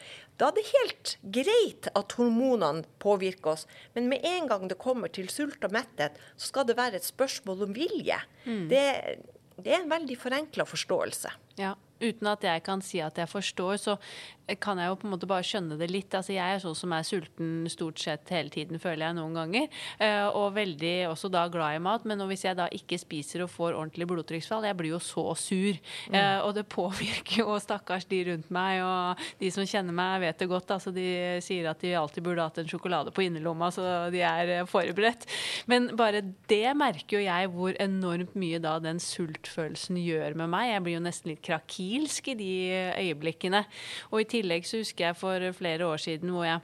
[0.40, 5.12] Da er det helt greit at hormonene påvirker oss, men med en gang det kommer
[5.12, 8.18] til sult og metthet, så skal det være et spørsmål om vilje.
[8.70, 8.84] Det,
[9.58, 11.34] det er en veldig forenkla forståelse.
[11.60, 13.96] Ja, Uten at jeg kan si at jeg forstår, så
[14.60, 16.14] kan jeg jo på en måte bare skjønne det litt.
[16.16, 19.68] Altså Jeg er sånn som er sulten stort sett hele tiden, føler jeg noen ganger.
[20.02, 22.06] Eh, og veldig også da glad i mat.
[22.08, 25.78] Men hvis jeg da ikke spiser og får ordentlig blodtrykksfall, jeg blir jo så sur.
[26.12, 30.42] Eh, og det påvirker jo stakkars de rundt meg, og de som kjenner meg, vet
[30.42, 30.74] det godt.
[30.74, 31.06] Altså De
[31.44, 35.28] sier at de alltid burde hatt en sjokolade på innerlomma, så de er eh, forberedt.
[35.70, 40.72] Men bare det merker jo jeg hvor enormt mye da den sultfølelsen gjør med meg.
[40.72, 42.52] Jeg blir jo nesten litt krakilsk i de
[42.98, 43.64] øyeblikkene.
[44.10, 46.58] Og i tillegg så husker jeg for flere år siden hvor jeg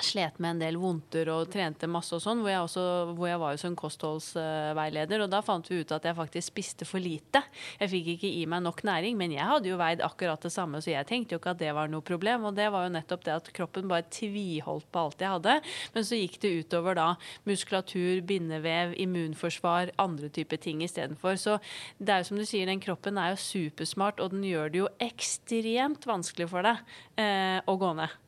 [0.00, 2.84] slet med en del vondter og trente masse og sånn, hvor jeg,
[3.16, 5.24] hvor jeg var jo som kostholdsveileder.
[5.24, 7.42] Og da fant vi ut at jeg faktisk spiste for lite.
[7.80, 10.80] Jeg fikk ikke i meg nok næring, men jeg hadde jo veid akkurat det samme,
[10.82, 12.48] så jeg tenkte jo ikke at det var noe problem.
[12.48, 15.58] Og det var jo nettopp det at kroppen bare tviholdt på alt jeg hadde.
[15.96, 17.08] Men så gikk det utover da
[17.48, 21.38] muskulatur, bindevev, immunforsvar, andre typer ting istedenfor.
[21.40, 21.58] Så
[21.98, 24.82] det er jo som du sier, den kroppen er jo supersmart, og den gjør det
[24.82, 26.82] jo ekstremt vanskelig for deg
[27.20, 28.18] eh, å gå ned.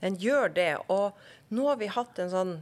[0.00, 0.72] Den gjør det.
[0.88, 1.12] Og
[1.50, 2.54] nå har vi hatt en sånn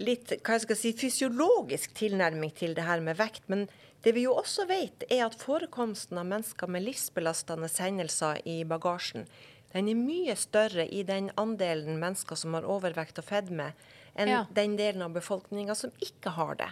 [0.00, 3.44] litt hva jeg skal si, fysiologisk tilnærming til det her med vekt.
[3.52, 3.66] Men
[4.04, 9.26] det vi jo også vet, er at forekomsten av mennesker med livsbelastende hendelser i bagasjen,
[9.74, 13.72] den er mye større i den andelen mennesker som har overvekt og fedme,
[14.18, 14.46] enn Ja.
[14.50, 16.70] den delen av befolkninga som ikke har det.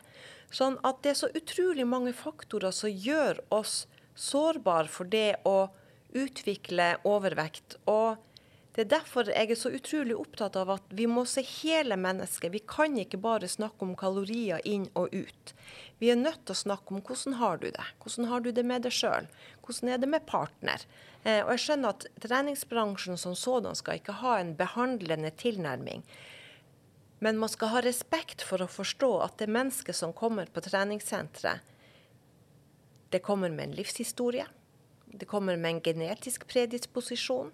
[0.50, 3.86] Sånn at det er så utrolig mange faktorer som gjør oss
[4.16, 5.70] sårbare for det å
[6.14, 7.76] utvikle overvekt.
[7.86, 8.16] Og
[8.78, 12.52] Det er derfor jeg er så utrolig opptatt av at vi må se hele mennesket.
[12.54, 15.50] Vi kan ikke bare snakke om kalorier inn og ut.
[15.98, 17.88] Vi er nødt til å snakke om hvordan har du det.
[17.98, 19.26] Hvordan har du det med deg sjøl?
[19.66, 20.86] Hvordan er det med partner?
[21.24, 26.06] Eh, og jeg skjønner at treningsbransjen som sådan skal ikke ha en behandlende tilnærming.
[27.18, 31.66] Men man skal ha respekt for å forstå at det mennesket som kommer på treningssenteret,
[33.10, 34.46] det kommer med en livshistorie.
[35.10, 37.50] Det kommer med en genetisk predisposisjon.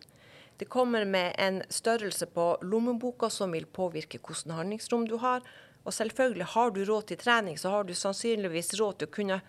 [0.57, 5.43] Det kommer med en størrelse på lommeboka som vil påvirke hvordan handlingsrom du har.
[5.85, 9.41] Og selvfølgelig, har du råd til trening, så har du sannsynligvis råd til å kunne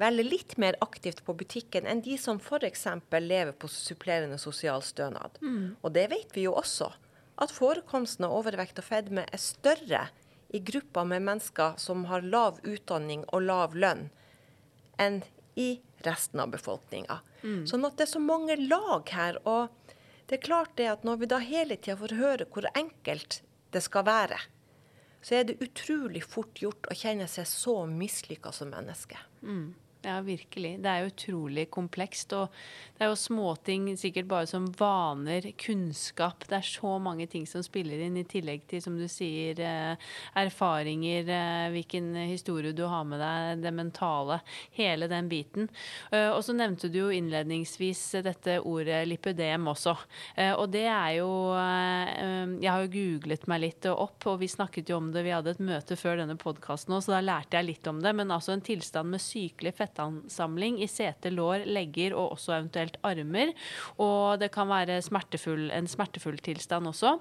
[0.00, 2.86] velge litt mer aktivt på butikken enn de som f.eks.
[3.12, 5.38] lever på supplerende sosialstønad.
[5.42, 5.76] Mm.
[5.80, 6.90] Og det vet vi jo også,
[7.38, 10.08] at forekomsten av overvekt og fedme er større
[10.54, 14.08] i grupper med mennesker som har lav utdanning og lav lønn,
[14.98, 15.22] enn
[15.58, 17.20] i resten av befolkninga.
[17.42, 17.64] Mm.
[17.70, 19.38] Sånn at det er så mange lag her.
[19.44, 19.83] og
[20.28, 23.42] det er klart det at når vi da hele tida får høre hvor enkelt
[23.74, 24.38] det skal være,
[25.24, 29.18] så er det utrolig fort gjort å kjenne seg så mislykka som menneske.
[29.42, 29.72] Mm.
[30.04, 30.74] Ja, virkelig.
[30.84, 32.34] Det er jo utrolig komplekst.
[32.36, 32.52] Og
[32.98, 36.44] det er jo småting sikkert bare som vaner, kunnskap.
[36.44, 40.10] Det er så mange ting som spiller inn, i tillegg til, som du sier, eh,
[40.36, 44.42] erfaringer, eh, hvilken historie du har med deg, det mentale.
[44.76, 45.70] Hele den biten.
[46.12, 49.96] Eh, og så nevnte du jo innledningsvis dette ordet lipødem også.
[50.58, 54.96] Og det er jo Jeg har jo googlet meg litt opp, og vi snakket jo
[54.96, 55.24] om det.
[55.24, 58.14] Vi hadde et møte før denne podkasten òg, så da lærte jeg litt om det.
[58.14, 62.96] Men altså en tilstand med sykelig fett fettansamling i sete, lår, legger og også eventuelt
[63.02, 63.54] armer.
[63.98, 67.18] Og det kan være smertefull, en smertefull tilstand også.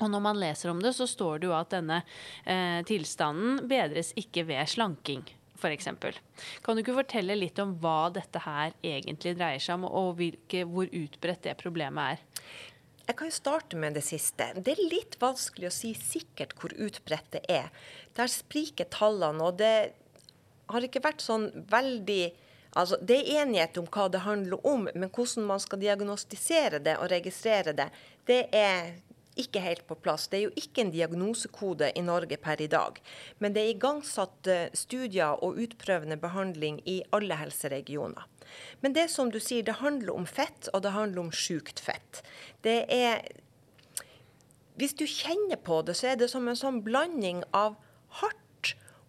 [0.00, 2.02] Og når man leser om det, så står det jo at denne
[2.44, 5.24] eh, tilstanden bedres ikke ved slanking.
[5.56, 6.12] For eksempel.
[6.62, 10.66] kan du ikke fortelle litt om hva dette her egentlig dreier seg om, og hvilke,
[10.68, 12.50] hvor utbredt det problemet er?
[13.06, 14.50] Jeg kan jo starte med det siste.
[14.52, 17.70] Det er litt vanskelig å si sikkert hvor utbredt det er.
[18.18, 19.94] Der spriker tallene, og det
[20.72, 22.24] har ikke vært sånn veldig
[22.76, 26.98] Altså, Det er enighet om hva det handler om, men hvordan man skal diagnostisere det
[27.00, 27.86] og registrere det,
[28.28, 28.90] det er
[29.40, 30.26] ikke helt på plass.
[30.28, 33.00] Det er jo ikke en diagnosekode i Norge per i dag.
[33.38, 38.24] Men det er igangsatt eh, studier og utprøvende behandling i alle helseregioner.
[38.80, 42.22] Men det som du sier, det handler om fett, og det handler om sjukt fett.
[42.64, 43.26] Det er
[44.76, 47.78] Hvis du kjenner på det, så er det som en sånn blanding av
[48.20, 48.45] hardt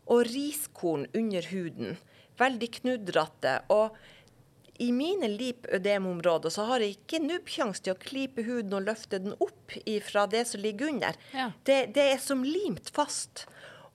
[0.08, 1.98] og riskorn under huden.
[2.40, 3.60] Veldig knudrete.
[3.74, 3.96] Og
[4.78, 9.34] i mine lipødemområder så har jeg ikke nubbsjanse til å klype huden og løfte den
[9.42, 11.18] opp fra det som ligger under.
[11.34, 11.50] Ja.
[11.66, 13.48] Det, det, er som limt fast.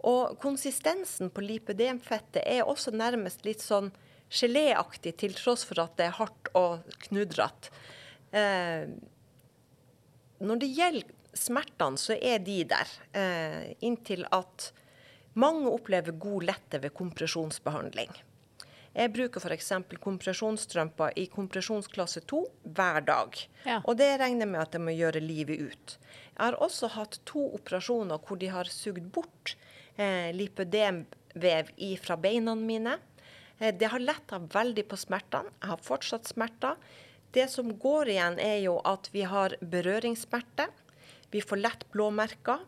[0.02, 3.92] Og konsistensen på lipødemfettet er også nærmest litt sånn
[4.32, 7.70] geléaktig, til tross for at det er hardt og knudrete.
[8.32, 8.88] Eh,
[10.42, 12.94] når det gjelder smertene, så er de der.
[13.14, 14.72] Eh, inntil at
[15.34, 18.12] mange opplever god lette ved kompresjonsbehandling.
[18.92, 19.70] Jeg bruker f.eks.
[20.04, 22.40] kompresjonsstrømper i kompresjonsklasse 2
[22.76, 23.38] hver dag.
[23.64, 23.78] Ja.
[23.88, 25.94] Og det regner med at jeg må gjøre livet ut.
[26.34, 29.54] Jeg har også hatt to operasjoner hvor de har sugd bort
[29.96, 31.72] eh, lipødemvev
[32.04, 32.98] fra beina mine.
[33.58, 35.54] Eh, det har letta veldig på smertene.
[35.62, 36.76] Jeg har fortsatt smerter.
[37.32, 40.68] Det som går igjen, er jo at vi har berøringssmerter.
[41.32, 42.60] Vi får lett blåmerker.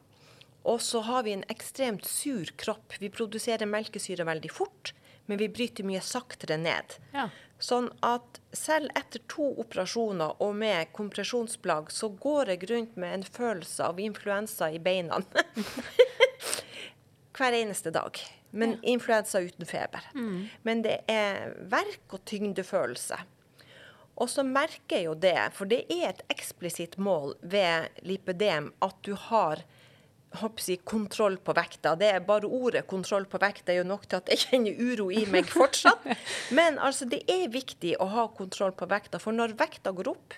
[0.65, 2.97] Og så har vi en ekstremt sur kropp.
[2.99, 4.95] Vi produserer melkesyre veldig fort,
[5.27, 6.97] men vi bryter mye saktere ned.
[7.13, 7.29] Ja.
[7.63, 13.27] Sånn at selv etter to operasjoner og med kompresjonsplagg, så går jeg rundt med en
[13.37, 15.21] følelse av influensa i beina.
[17.37, 18.19] Hver eneste dag.
[18.55, 18.81] Men ja.
[18.95, 20.05] influensa uten feber.
[20.15, 20.49] Mm.
[20.63, 23.19] Men det er verk og tyngdefølelse.
[24.15, 29.01] Og så merker jeg jo det, for det er et eksplisitt mål ved lipødem at
[29.03, 29.65] du har
[30.35, 31.95] jeg, kontroll på vekta.
[31.97, 35.11] Det er Bare ordet 'kontroll på vekta' er jo nok til at jeg kjenner uro
[35.11, 36.05] i meg fortsatt.
[36.59, 40.35] Men altså, det er viktig å ha kontroll på vekta, for når vekta går opp,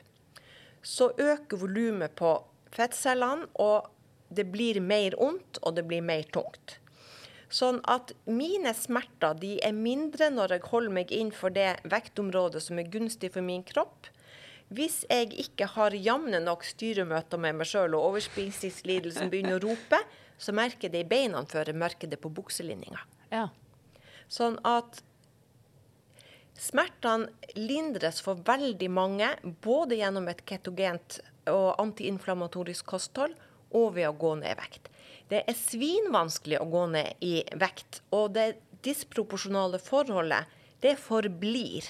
[0.83, 3.89] så øker volumet på fettcellene, og
[4.29, 6.79] det blir mer ondt, og det blir mer tungt.
[7.49, 12.79] Sånn at mine smerter de er mindre når jeg holder meg innenfor det vektområdet som
[12.79, 14.11] er gunstig for min kropp.
[14.75, 20.01] Hvis jeg ikke har jevne nok styremøter med meg sjøl og overspisingslidelsen begynner å rope,
[20.39, 22.99] så merker det i beina før jeg merker det på bukselinninga.
[23.31, 23.47] Ja.
[24.29, 25.03] Sånn at
[26.59, 29.31] smertene lindres for veldig mange
[29.65, 33.37] både gjennom et ketogent og antiinflamatorisk kosthold
[33.77, 34.91] og ved å gå ned i vekt.
[35.31, 40.47] Det er svinvanskelig å gå ned i vekt, og det disproporsjonale forholdet,
[40.83, 41.89] det forblir.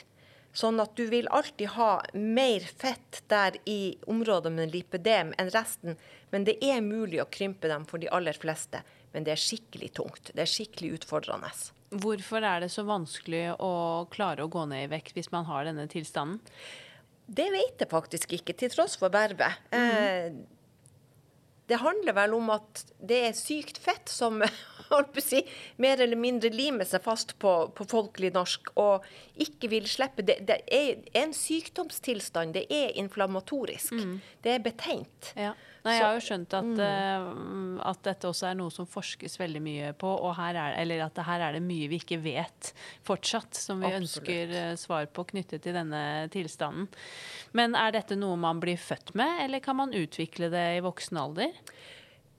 [0.57, 5.99] Sånn at du vil alltid ha mer fett der i området med lipedem enn resten.
[6.33, 8.81] Men det er mulig å krympe dem for de aller fleste.
[9.13, 10.33] Men det er skikkelig tungt.
[10.33, 11.53] Det er skikkelig utfordrende.
[11.93, 13.73] Hvorfor er det så vanskelig å
[14.13, 16.41] klare å gå ned i vekt hvis man har denne tilstanden?
[17.27, 19.61] Det vet jeg faktisk ikke, til tross for vervet.
[19.75, 19.85] Mm.
[19.85, 20.37] Eh,
[21.67, 24.43] det handler vel om at det er sykt fett som
[25.23, 25.43] si,
[25.83, 29.07] mer eller mindre limer seg fast på, på folkelig norsk og
[29.43, 30.23] ikke vil slippe.
[30.27, 32.55] Det, det, er en sykdomstilstand.
[32.55, 33.97] Det er inflammatorisk.
[33.99, 34.21] Mm.
[34.45, 35.33] Det er betegnt.
[35.35, 35.55] Ja.
[35.87, 36.81] Nei, jeg har jo skjønt at, mm.
[36.83, 40.11] uh, at, dette også er noe som forskes veldig mye på.
[40.11, 42.73] Og her er, eller at her er det mye vi ikke vet
[43.07, 44.03] fortsatt, som vi Absolutt.
[44.03, 46.03] ønsker uh, svar på knyttet til denne
[46.35, 46.91] tilstanden.
[47.57, 51.23] Men er dette noe man blir født med, eller kan man utvikle det i voksen
[51.23, 51.55] alder?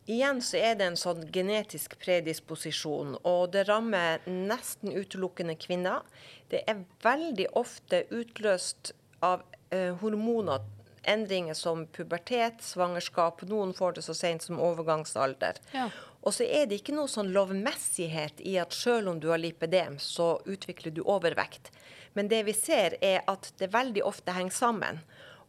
[0.07, 6.05] Igjen så er det en sånn genetisk predisposisjon, og det rammer nesten utelukkende kvinner.
[6.47, 9.43] Det er veldig ofte utløst av
[9.75, 10.63] eh, hormoner,
[11.07, 13.41] endringer som pubertet, svangerskap.
[13.49, 15.59] Noen får det så sent som overgangsalder.
[15.73, 15.89] Ja.
[16.27, 19.95] Og så er det ikke noe sånn lovmessighet i at selv om du har lipedem,
[20.01, 21.71] så utvikler du overvekt.
[22.17, 25.01] Men det vi ser, er at det veldig ofte henger sammen.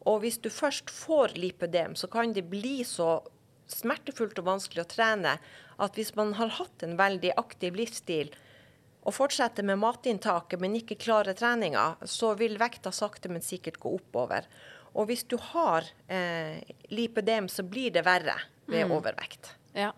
[0.07, 3.19] Og hvis du først får lipedem, så kan det bli så
[3.69, 5.39] smertefullt og vanskelig å trene
[5.79, 8.31] at hvis man har hatt en veldig aktiv livsstil
[9.07, 13.95] og fortsetter med matinntaket, men ikke klarer treninga, så vil vekta sakte, men sikkert gå
[13.97, 14.49] oppover.
[14.99, 16.59] Og hvis du har eh,
[16.91, 18.35] lipødem, så blir det verre
[18.67, 18.95] ved mm.
[18.97, 19.55] overvekt.
[19.77, 19.93] Ja.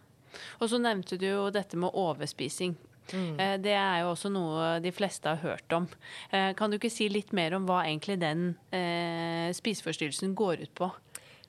[0.61, 2.77] Og så nevnte du jo dette med overspising.
[3.11, 3.41] Mm.
[3.41, 5.89] Eh, det er jo også noe de fleste har hørt om.
[6.31, 10.75] Eh, kan du ikke si litt mer om hva egentlig den eh, spiseforstyrrelsen går ut
[10.79, 10.91] på?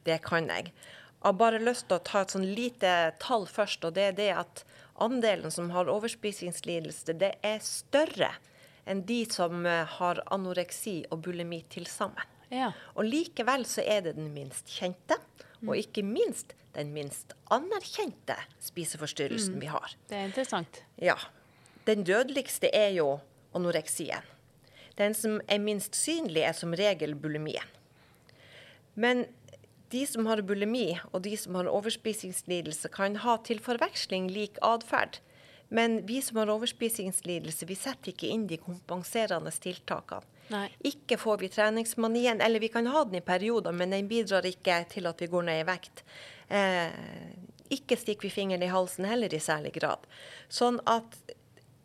[0.07, 0.71] Det kan jeg.
[0.71, 4.15] Jeg har bare lyst til å ta et sånn lite tall først, og det er
[4.17, 4.63] det at
[5.01, 8.31] andelen som har overspisingslidelse, det er større
[8.89, 12.25] enn de som eh, har anoreksi og bulimi til sammen.
[12.51, 12.71] Ja.
[12.95, 15.17] Og likevel så er det den minst kjente,
[15.61, 15.69] mm.
[15.69, 19.61] og ikke minst den minst anerkjente spiseforstyrrelsen mm.
[19.63, 19.95] vi har.
[20.07, 20.83] Det er interessant.
[21.01, 21.17] Ja.
[21.87, 23.19] Den dødeligste er jo
[23.57, 24.27] anoreksien.
[24.99, 27.67] Den som er minst synlig, er som regel bulimien.
[28.95, 29.25] Men
[29.91, 35.19] de som har bulimi og de som har overspisingslidelse, kan ha til forveksling lik atferd.
[35.71, 40.27] Men vi som har overspisingslidelse, vi setter ikke inn de kompenserende tiltakene.
[40.51, 40.67] Nei.
[40.87, 44.81] Ikke får vi treningsmanien, eller vi kan ha den i perioder, men den bidrar ikke
[44.91, 46.03] til at vi går ned i vekt.
[46.51, 46.91] Eh,
[47.71, 50.03] ikke stikker vi fingeren i halsen heller i særlig grad.
[50.51, 51.15] Sånn at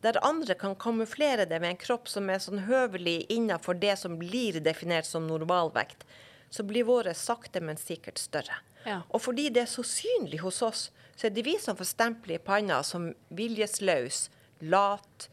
[0.02, 4.18] der andre kan kamuflere det med en kropp som er sånn høvelig innenfor det som
[4.18, 6.04] blir definert som normalvekt,
[6.50, 8.60] så blir våre sakte, men sikkert større.
[8.86, 9.00] Ja.
[9.10, 12.40] Og fordi det er så synlig hos oss, så er det vi som får stempelet
[12.40, 14.26] i panna som viljesløs,
[14.60, 15.28] lat,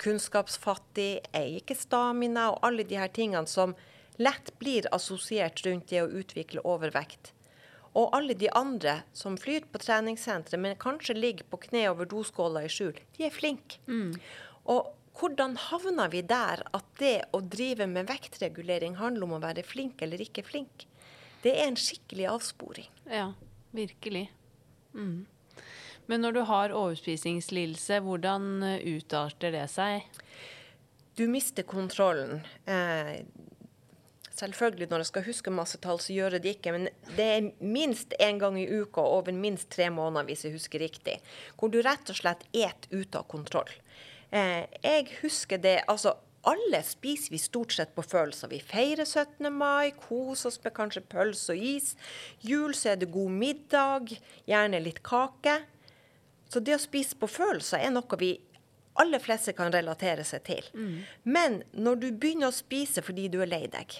[0.00, 3.74] kunnskapsfattig, eier ikke stamina og alle de her tingene som
[4.16, 7.32] lett blir assosiert rundt det å utvikle overvekt.
[7.94, 12.64] Og alle de andre som flyter på treningssenteret, men kanskje ligger på kne over doskåla
[12.66, 13.78] i skjul, de er flinke.
[13.86, 14.16] Mm.
[14.74, 19.62] Og hvordan havna vi der at det å drive med vektregulering handler om å være
[19.66, 20.88] flink eller ikke flink?
[21.44, 22.90] Det er en skikkelig avsporing.
[23.06, 23.28] Ja,
[23.76, 24.26] virkelig.
[24.94, 25.26] Mm.
[26.10, 30.04] Men når du har overspisingslidelse, hvordan eh, utarter det seg?
[31.16, 32.42] Du mister kontrollen.
[32.66, 33.22] Eh,
[34.34, 36.74] selvfølgelig, når jeg skal huske masse tall, så gjør jeg det ikke.
[36.76, 40.82] Men det er minst én gang i uka over minst tre måneder, hvis jeg husker
[40.82, 41.20] riktig.
[41.56, 43.72] Hvor du rett og slett et ute av kontroll.
[44.34, 48.50] Eh, jeg husker det altså alle spiser vi stort sett på følelser.
[48.52, 49.48] Vi feirer 17.
[49.48, 51.94] mai, koser oss med kanskje pølse og is.
[52.44, 54.12] Jul så er det god middag,
[54.50, 55.62] gjerne litt kake.
[56.50, 58.34] Så det å spise på følelser er noe vi
[59.00, 60.66] aller fleste kan relatere seg til.
[60.74, 60.98] Mm.
[61.26, 63.96] Men når du begynner å spise fordi du er lei deg,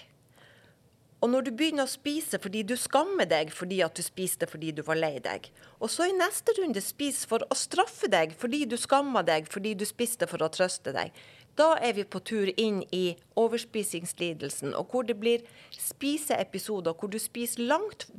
[1.23, 4.73] og når du begynner å spise fordi du skammer deg fordi at du spiste fordi
[4.75, 5.47] du var lei deg,
[5.79, 9.73] og så i neste runde spiser for å straffe deg fordi du skammer deg fordi
[9.79, 11.15] du spiste for å trøste deg,
[11.55, 17.17] da er vi på tur inn i overspisingslidelsen, og hvor det blir spiseepisoder hvor du
[17.21, 18.09] spiser langt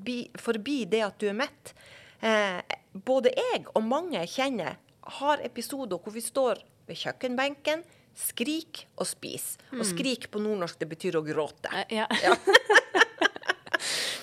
[0.40, 1.74] forbi det at du er mett.
[2.20, 4.80] Eh, både jeg og mange jeg kjenner,
[5.20, 7.84] har episoder hvor vi står ved kjøkkenbenken,
[8.16, 9.54] skrik og spis.
[9.74, 9.88] Og mm.
[9.90, 11.70] skrik på nordnorsk, det betyr å gråte.
[11.84, 12.08] Eh, ja.
[12.24, 12.36] ja.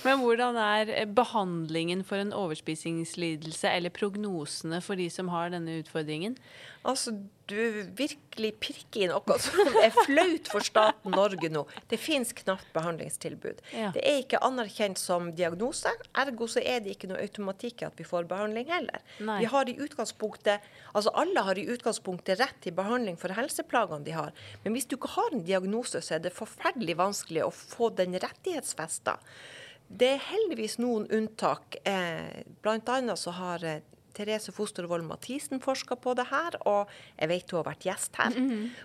[0.03, 6.35] Men hvordan er behandlingen for en overspisingslidelse, eller prognosene for de som har denne utfordringen?
[6.83, 7.13] Altså,
[7.47, 11.63] du virkelig pirker i noe som er flaut for staten Norge nå.
[11.91, 13.61] Det fins knapt behandlingstilbud.
[13.71, 13.93] Ja.
[13.95, 17.99] Det er ikke anerkjent som diagnose, ergo så er det ikke noe automatikk i at
[17.99, 18.99] vi får behandling heller.
[19.23, 19.39] Nei.
[19.45, 24.15] Vi har i utgangspunktet, altså Alle har i utgangspunktet rett til behandling for helseplagene de
[24.19, 24.35] har.
[24.65, 28.19] Men hvis du ikke har en diagnose, så er det forferdelig vanskelig å få den
[28.19, 29.21] rettighetsfesta.
[29.93, 31.77] Det er heldigvis noen unntak.
[31.85, 33.83] Eh, blant annet så har eh,
[34.17, 38.37] Therese Fostervoll Mathisen forska på det her, og jeg vet hun har vært gjest her.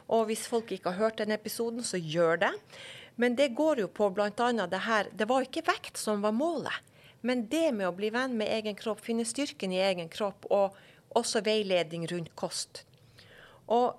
[0.09, 2.53] Og hvis folk ikke har hørt den episoden, så gjør det.
[3.17, 4.31] Men det går jo på bl.a.
[4.31, 6.77] det her Det var ikke vekt som var målet,
[7.21, 10.77] men det med å bli venn med egen kropp, finne styrken i egen kropp, og
[11.19, 12.85] også veiledning rundt kost.
[13.67, 13.97] Og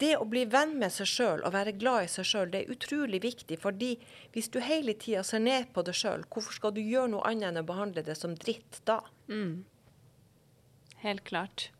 [0.00, 2.72] det å bli venn med seg sjøl og være glad i seg sjøl, det er
[2.74, 3.58] utrolig viktig.
[3.62, 3.94] fordi
[4.34, 7.48] hvis du hele tida ser ned på deg sjøl, hvorfor skal du gjøre noe annet
[7.48, 9.00] enn å behandle det som dritt da?
[11.04, 11.70] Helt klart.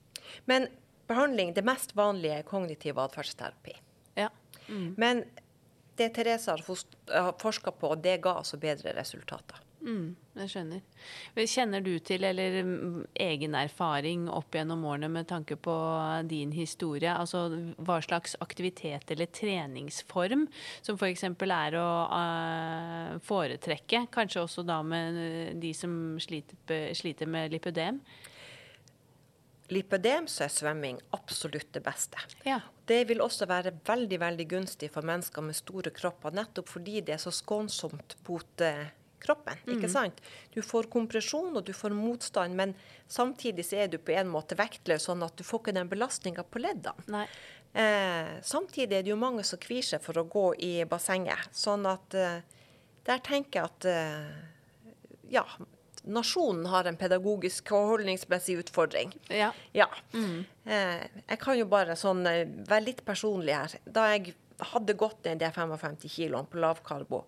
[0.44, 0.68] Men
[1.08, 3.76] behandling, det mest vanlige er kognitiv atferdsterapi.
[4.16, 4.30] Ja.
[4.96, 5.24] Men
[5.96, 6.64] det Therese har
[7.38, 9.60] forska på, det ga altså bedre resultater.
[9.86, 10.80] Mm, jeg skjønner.
[11.46, 15.74] Kjenner du til, eller mm, egen erfaring opp gjennom årene med tanke på
[16.26, 17.44] din historie, altså
[17.78, 20.48] hva slags aktivitet eller treningsform
[20.82, 21.22] som f.eks.
[21.30, 28.02] er å uh, foretrekke, kanskje også da med eh, de som sliter, sliter med lipødem?
[29.70, 32.18] Lipødem så er svømming absolutt det beste.
[32.46, 32.58] Ja.
[32.86, 37.16] Det vil også være veldig veldig gunstig for mennesker med store kropper, nettopp fordi det
[37.16, 38.66] er så skånsomt mot
[39.22, 39.58] kroppen.
[39.66, 40.20] ikke sant?
[40.54, 42.74] Du får kompresjon og du får motstand, men
[43.08, 46.44] samtidig så er du på en måte vektløs, sånn at du får ikke den belastninga
[46.44, 47.26] på leddene.
[47.76, 51.50] Eh, samtidig er det jo mange som kvier seg for å gå i bassenget.
[51.52, 52.40] Sånn at eh,
[53.06, 54.36] der tenker jeg at eh,
[55.34, 55.44] ja,
[56.06, 59.12] nasjonen har en pedagogisk og holdningsmessig utfordring.
[59.28, 59.50] Ja.
[59.76, 59.88] Ja.
[60.14, 63.76] Eh, jeg kan jo bare sånn eh, være litt personlig her.
[63.84, 64.36] Da jeg
[64.72, 67.24] hadde gått ned de 55 kiloene på lavkarbo,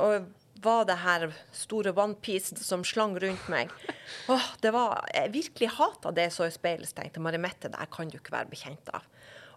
[0.00, 0.30] og
[0.64, 3.72] var det her store OnePiece som slang rundt meg
[4.32, 6.88] Åh, det var, Jeg virkelig hata det jeg så i speilet.
[6.88, 9.06] Så tenkte jeg, Marimette, det her kan du ikke være bekjent av.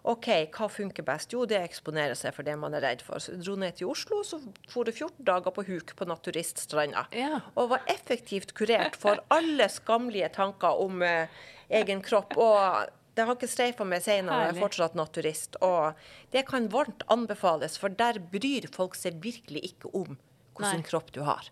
[0.06, 1.32] OK, hva funker best?
[1.34, 3.18] Jo, det eksponerer seg for det man er redd for.
[3.22, 4.38] Så jeg dro ned til Oslo, så
[4.70, 7.08] for det 14 dager på huk på Naturiststranda.
[7.16, 7.40] Ja.
[7.58, 11.42] Og var effektivt kurert for alle skamlige tanker om eh,
[11.80, 12.38] egen kropp.
[12.38, 12.86] Og
[13.18, 15.58] det har ikke streifa meg senere, jeg er fortsatt naturist.
[15.66, 15.98] Og
[16.34, 20.14] det kan varmt anbefales, for der bryr folk seg virkelig ikke om
[20.58, 21.50] hvilken kropp du har.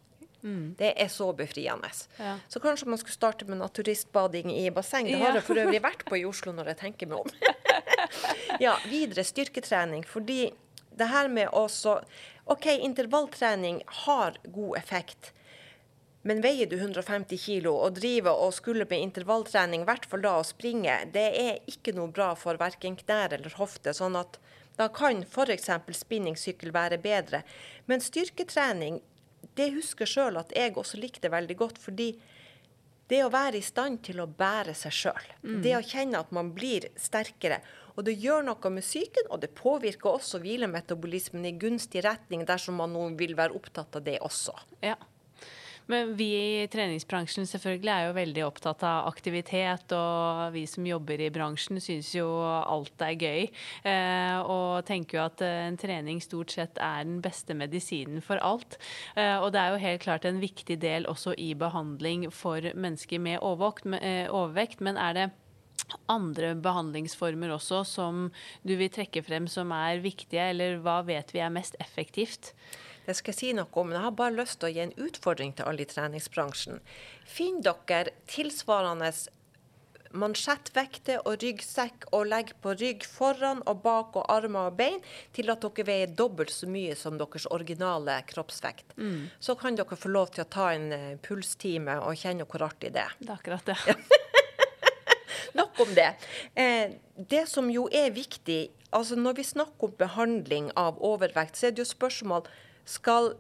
[0.77, 1.89] Det er så befriende.
[2.21, 2.35] Ja.
[2.53, 5.07] Så kanskje man skulle starte med naturistbading i basseng.
[5.07, 5.25] Det Ja.
[5.31, 7.31] har jeg for øvrig vært på i Oslo når jeg tenker meg om.
[8.61, 10.05] ja, videre styrketrening.
[10.05, 10.53] Fordi
[10.95, 11.65] det her med å
[12.47, 15.33] OK, intervalltrening har god effekt.
[16.25, 20.39] Men veier du 150 kilo og driver og skulle med intervalltrening, i hvert fall da
[20.41, 23.93] å springe, det er ikke noe bra for verken knær eller hofte.
[23.97, 24.39] sånn at
[24.79, 25.71] da kan f.eks.
[25.99, 27.43] spinningsykkel være bedre.
[27.87, 29.01] Men styrketrening,
[29.55, 31.79] det husker sjøl at jeg også likte veldig godt.
[31.79, 32.15] fordi
[33.09, 35.27] det å være i stand til å bære seg sjøl,
[35.63, 37.59] det å kjenne at man blir sterkere.
[37.95, 42.81] Og det gjør noe med psyken, og det påvirker også hvilemetabolismen i gunstig retning dersom
[42.81, 44.57] man nå vil være opptatt av det også.
[44.83, 44.97] Ja.
[45.91, 46.31] Men vi
[46.63, 51.81] i treningsbransjen selvfølgelig er jo veldig opptatt av aktivitet, og vi som jobber i bransjen
[51.83, 53.51] syns jo alt er gøy.
[53.91, 58.41] Eh, og tenker jo at eh, en trening stort sett er den beste medisinen for
[58.41, 58.79] alt.
[59.13, 63.21] Eh, og det er jo helt klart en viktig del også i behandling for mennesker
[63.21, 65.29] med overvekt men er det
[66.09, 68.29] andre behandlingsformer også som
[68.65, 72.55] du vil trekke frem som er viktige, eller hva vet vi er mest effektivt?
[73.05, 74.99] Det skal jeg si noe om, men jeg har bare lyst til å gi en
[75.07, 76.81] utfordring til alle i treningsbransjen.
[77.29, 79.13] Finn dere tilsvarende
[80.15, 85.01] mansjettvekter og ryggsekk og legg på rygg foran og bak og armer og bein
[85.35, 88.95] til at dere veier dobbelt så mye som deres originale kroppsvekt.
[89.41, 92.95] Så kan dere få lov til å ta en eh, pulstime og kjenne hvor artig
[92.95, 93.17] det er.
[93.19, 93.97] Det er akkurat det.
[95.59, 96.11] Nok om det.
[96.55, 101.69] Eh, det som jo er viktig, altså når vi snakker om behandling av overvekt, så
[101.69, 102.47] er det jo spørsmål
[102.85, 103.35] skal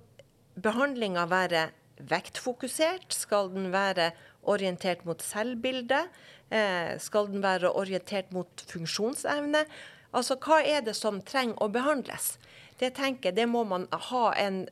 [0.61, 1.69] behandlinga være
[2.11, 3.13] vektfokusert?
[3.15, 6.11] Skal den være orientert mot selvbildet?
[6.51, 9.65] Eh, skal den være orientert mot funksjonsevne?
[10.15, 12.37] Altså, hva er det som trenger å behandles?
[12.79, 14.65] Det tenker jeg, det må man ha en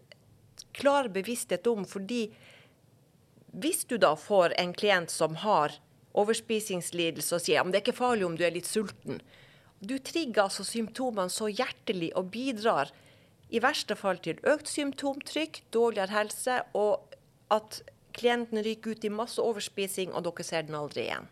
[0.76, 2.26] klar bevissthet om, fordi
[3.52, 5.74] hvis du da får en klient som har
[6.16, 9.20] overspisingslidelse og sier at det er ikke farlig om du er litt sulten,
[9.82, 12.92] du trigger altså symptomene så hjertelig og bidrar
[13.52, 17.14] i verste fall til økt symptomtrykk, dårligere helse, og
[17.52, 17.82] at
[18.16, 21.28] klienten ryker ut i masse overspising, og dere ser den aldri igjen.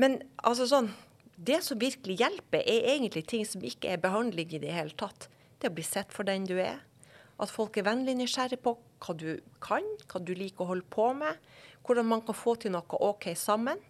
[0.00, 0.90] Men altså sånn
[1.36, 5.28] det som virkelig hjelper, er egentlig ting som ikke er behandling i det hele tatt.
[5.58, 6.82] Det å bli sett for den du er.
[7.42, 11.08] At folk er vennlig nysgjerrig på hva du kan, hva du liker å holde på
[11.18, 11.40] med.
[11.84, 13.82] Hvordan man kan få til noe OK sammen.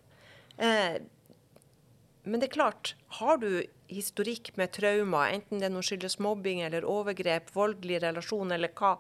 [0.57, 0.97] Eh,
[2.25, 6.87] men det er klart, har du historikk med traumer, enten det noe skyldes mobbing eller
[6.89, 8.97] overgrep, voldelig relasjon eller hva,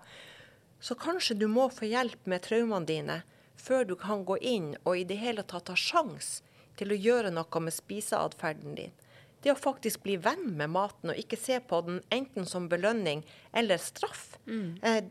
[0.80, 3.22] så kanskje du må få hjelp med traumene dine
[3.56, 6.42] før du kan gå inn og i det hele tatt ha sjans
[6.76, 8.94] til å gjøre noe med spiseatferden din.
[9.44, 13.22] Det å faktisk bli venn med maten og ikke se på den enten som belønning
[13.52, 14.38] eller straff.
[14.48, 14.78] Mm.
[14.82, 15.04] Eh,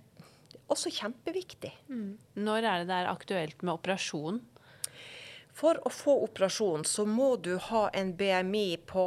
[0.73, 1.71] også kjempeviktig.
[1.89, 2.17] Mm.
[2.41, 4.41] Når er det det er aktuelt med operasjon?
[5.53, 9.05] For å få operasjon så må du ha en BMI på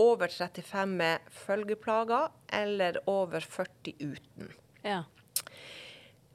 [0.00, 4.50] over 35 med følgeplager eller over 40 uten.
[4.84, 5.04] Ja.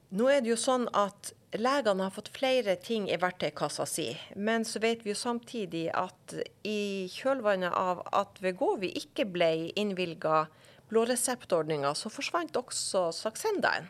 [0.10, 4.66] Nå er det jo sånn at legene har fått flere ting i verktøykassa si, men
[4.66, 6.34] så vet vi jo samtidig at
[6.66, 10.48] i kjølvannet av at Vegovi ikke ble innvilga
[10.90, 13.90] blåreseptordninga, så forsvant også Saxendaen,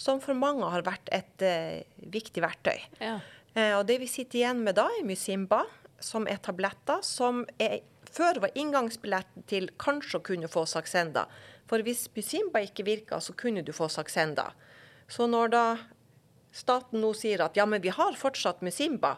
[0.00, 2.78] som for mange har vært et uh, viktig verktøy.
[2.98, 3.20] Ja.
[3.54, 5.64] Uh, og det vi sitter igjen med da, er Musimba,
[6.00, 7.80] som er tabletter som er,
[8.14, 11.26] før var inngangsbilletten til kanskje å kunne få saksenda.
[11.70, 14.50] For hvis Bysimba ikke virka, så kunne du få saksenda.
[15.10, 15.64] Så når da
[16.54, 19.16] staten nå sier at ja, men vi har fortsatt med Simba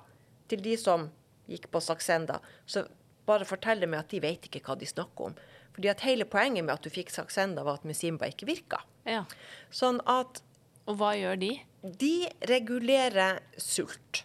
[0.53, 1.09] til de som
[1.49, 2.39] gikk på saksenda,
[2.69, 2.85] så
[3.29, 5.37] bare fortell meg at de vet ikke hva de snakker om.
[5.73, 8.83] Fordi at hele poenget med at du fikk saksenda, var at Musimba ikke virka.
[9.09, 9.25] Ja.
[9.73, 10.43] Sånn at
[10.83, 11.51] Og hva gjør de?
[11.79, 14.25] De regulerer sult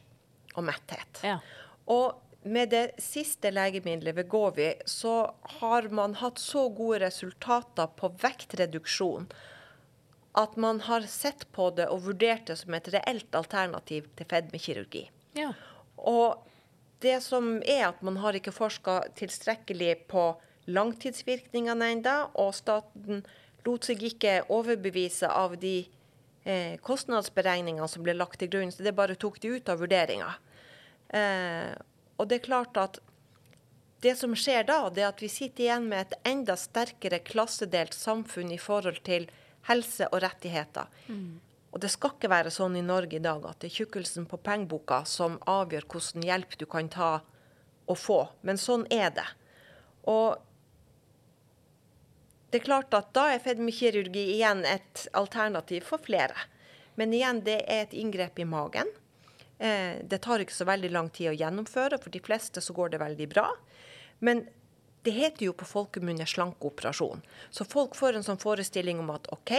[0.57, 1.19] og metthet.
[1.21, 1.35] Ja.
[1.85, 2.17] Og
[2.51, 9.29] med det siste legemiddelet, Vegovi, så har man hatt så gode resultater på vektreduksjon
[10.37, 15.07] at man har sett på det og vurdert det som et reelt alternativ til fedmekirurgi.
[15.37, 15.49] Ja.
[15.97, 16.43] Og
[17.01, 20.29] det som er at man har ikke forska tilstrekkelig på
[20.69, 23.23] langtidsvirkningene ennå, og staten
[23.65, 25.79] lot seg ikke overbevise av de
[26.45, 30.33] eh, kostnadsberegningene som ble lagt til grunn, så det bare tok de ut av vurderinga.
[31.17, 31.73] Eh,
[32.17, 32.99] og det er klart at
[34.05, 37.95] det som skjer da, det er at vi sitter igjen med et enda sterkere klassedelt
[37.97, 39.25] samfunn i forhold til
[39.69, 40.89] helse og rettigheter.
[41.09, 41.39] Mm.
[41.73, 44.39] Og det skal ikke være sånn i Norge i dag at det er tjukkelsen på
[44.41, 47.09] pengeboka som avgjør hvordan hjelp du kan ta
[47.87, 48.19] og få.
[48.45, 49.27] Men sånn er det.
[50.07, 50.37] Og
[52.51, 56.47] det er klart at da er fedmekirurgi igjen et alternativ for flere.
[56.97, 58.89] Men igjen, det er et inngrep i magen.
[59.59, 61.99] Eh, det tar ikke så veldig lang tid å gjennomføre.
[62.01, 63.49] For de fleste så går det veldig bra.
[64.19, 64.45] Men
[65.05, 67.21] det heter jo på folkemunne slankeoperasjon.
[67.49, 69.53] Så folk får en sånn forestilling om at OK,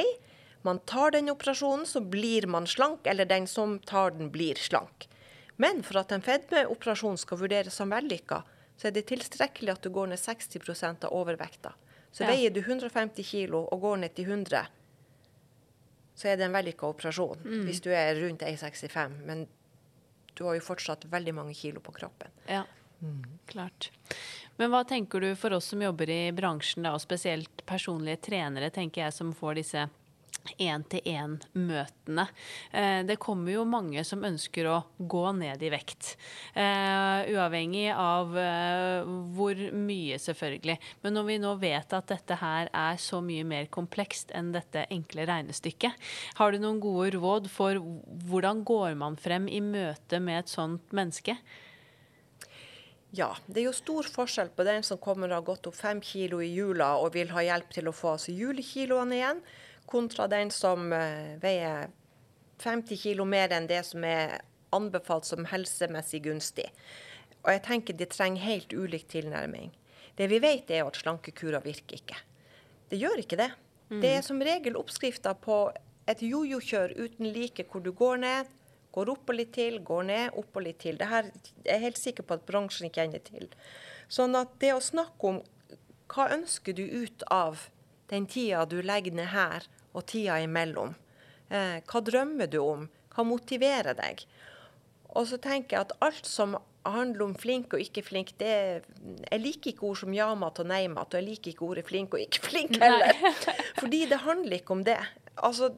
[0.67, 5.09] man tar den operasjonen, så blir man slank, eller den som tar den, blir slank.
[5.57, 8.43] Men for at en fedmeoperasjon skal vurderes som vellykka,
[8.79, 11.73] så er det tilstrekkelig at du går ned 60% av overvekta.
[12.13, 12.31] Så ja.
[12.31, 14.69] veier du 150 kg og går ned til 100,
[16.19, 17.43] så er det en vellykka operasjon.
[17.45, 17.65] Mm.
[17.67, 19.19] Hvis du er rundt 1,65.
[19.27, 19.47] Men
[20.39, 22.34] du har jo fortsatt veldig mange kilo på kroppen.
[22.47, 22.64] Ja,
[23.03, 23.22] mm.
[23.51, 23.91] klart.
[24.59, 28.70] Men hva tenker du for oss som jobber i bransjen, da, og spesielt personlige trenere,
[28.74, 29.89] tenker jeg, som får disse
[30.57, 32.25] én-til-én-møtene.
[32.73, 36.15] Eh, det kommer jo mange som ønsker å gå ned i vekt.
[36.57, 40.79] Uh, uavhengig av uh, hvor mye, selvfølgelig.
[41.05, 44.87] Men når vi nå vet at dette her er så mye mer komplekst enn dette
[44.95, 47.79] enkle regnestykket, har du noen gode råd for
[48.29, 51.39] hvordan går man frem i møte med et sånt menneske?
[53.17, 56.01] Ja, det er jo stor forskjell på den som kommer og har gått opp fem
[56.05, 59.41] kilo i jula og vil ha hjelp til å få altså julekiloene igjen,
[59.89, 61.89] kontra den som uh, veier
[62.62, 64.41] 50 kilo mer enn det som er
[64.74, 66.68] anbefalt som helsemessig gunstig.
[67.45, 69.70] Og jeg tenker de trenger helt ulik tilnærming.
[70.18, 72.18] Det vi vet er at slankekurer virker ikke.
[72.91, 73.53] Det gjør ikke det.
[73.89, 74.01] Mm.
[74.03, 75.68] Det er som regel oppskrifta på
[76.09, 78.51] et jojo-kjør uten like, hvor du går ned,
[78.99, 80.97] Går opp og litt til, går ned, opp og litt til.
[80.99, 83.51] Det her er jeg helt sikker på at bransjen kjenner til.
[84.09, 85.43] Sånn at det å snakke om
[86.09, 87.68] hva ønsker du ut av
[88.09, 89.66] den tida du legger ned her,
[89.99, 90.95] og tida imellom?
[91.51, 92.87] Eh, hva drømmer du om?
[93.15, 94.25] Hva motiverer deg?
[95.17, 98.85] Og så tenker jeg at alt som handler om flink og ikke flink, det
[99.31, 102.23] Jeg liker ikke ord som ja-mat og nei-mat, og jeg liker ikke ordet flink og
[102.23, 103.13] ikke flink heller.
[103.81, 104.97] Fordi det handler ikke om det.
[105.37, 105.73] Altså,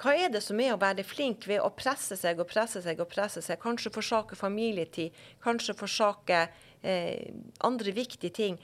[0.00, 3.00] hva er det som er å være flink ved å presse seg og presse seg
[3.00, 3.60] og presse seg?
[3.62, 6.46] Kanskje forsake familietid, kanskje forsake
[6.82, 7.32] eh,
[7.64, 8.58] andre viktige ting.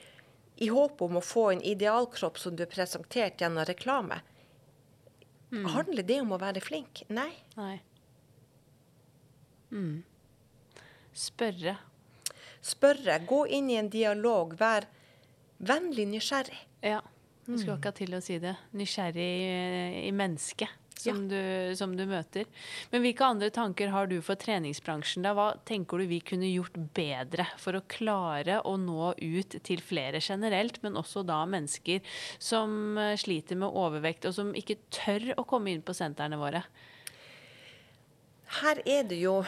[0.61, 4.19] I håp om å få en idealkropp som du er presentert gjennom reklame.
[5.51, 5.65] Mm.
[5.73, 7.03] Handler det om å være flink?
[7.09, 7.31] Nei.
[7.57, 7.77] Nei.
[9.71, 10.03] Mm.
[11.17, 11.77] Spørre.
[12.61, 14.85] spørre, gå inn i en dialog, vær
[15.57, 16.59] vennlig nysgjerrig.
[16.85, 17.01] Ja.
[17.47, 18.53] Du skulle akkurat til å si det.
[18.77, 21.41] Nysgjerrig i, i mennesket som, du,
[21.77, 22.47] som du møter.
[22.91, 25.25] Men hvilke andre tanker har du for treningsbransjen?
[25.25, 25.33] da?
[25.37, 30.21] Hva tenker du vi kunne gjort bedre for å klare å nå ut til flere
[30.23, 32.01] generelt, men også da mennesker
[32.39, 36.63] som eh, sliter med overvekt, og som ikke tør å komme inn på sentrene våre?
[38.61, 39.39] Her er det jo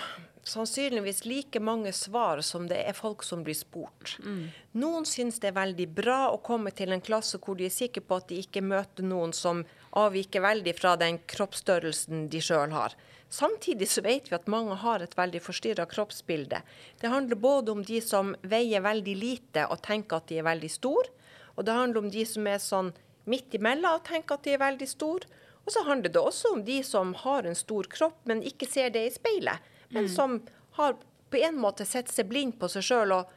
[0.43, 4.17] sannsynligvis like mange svar som det er folk som blir spurt.
[4.23, 4.49] Mm.
[4.79, 8.03] Noen syns det er veldig bra å komme til en klasse hvor de er sikre
[8.03, 9.63] på at de ikke møter noen som
[9.99, 12.95] avviker veldig fra den kroppsstørrelsen de sjøl har.
[13.33, 16.61] Samtidig så vet vi at mange har et veldig forstyrra kroppsbilde.
[17.01, 20.69] Det handler både om de som veier veldig lite og tenker at de er veldig
[20.69, 21.09] store,
[21.57, 22.93] og det handler om de som er sånn
[23.29, 25.41] midt imellom og tenker at de er veldig store.
[25.63, 28.91] Og så handler det også om de som har en stor kropp, men ikke ser
[28.93, 30.09] det i speilet men mm.
[30.09, 30.41] som
[30.71, 30.95] har
[31.29, 33.31] på en måte sett seg blind på seg sjøl og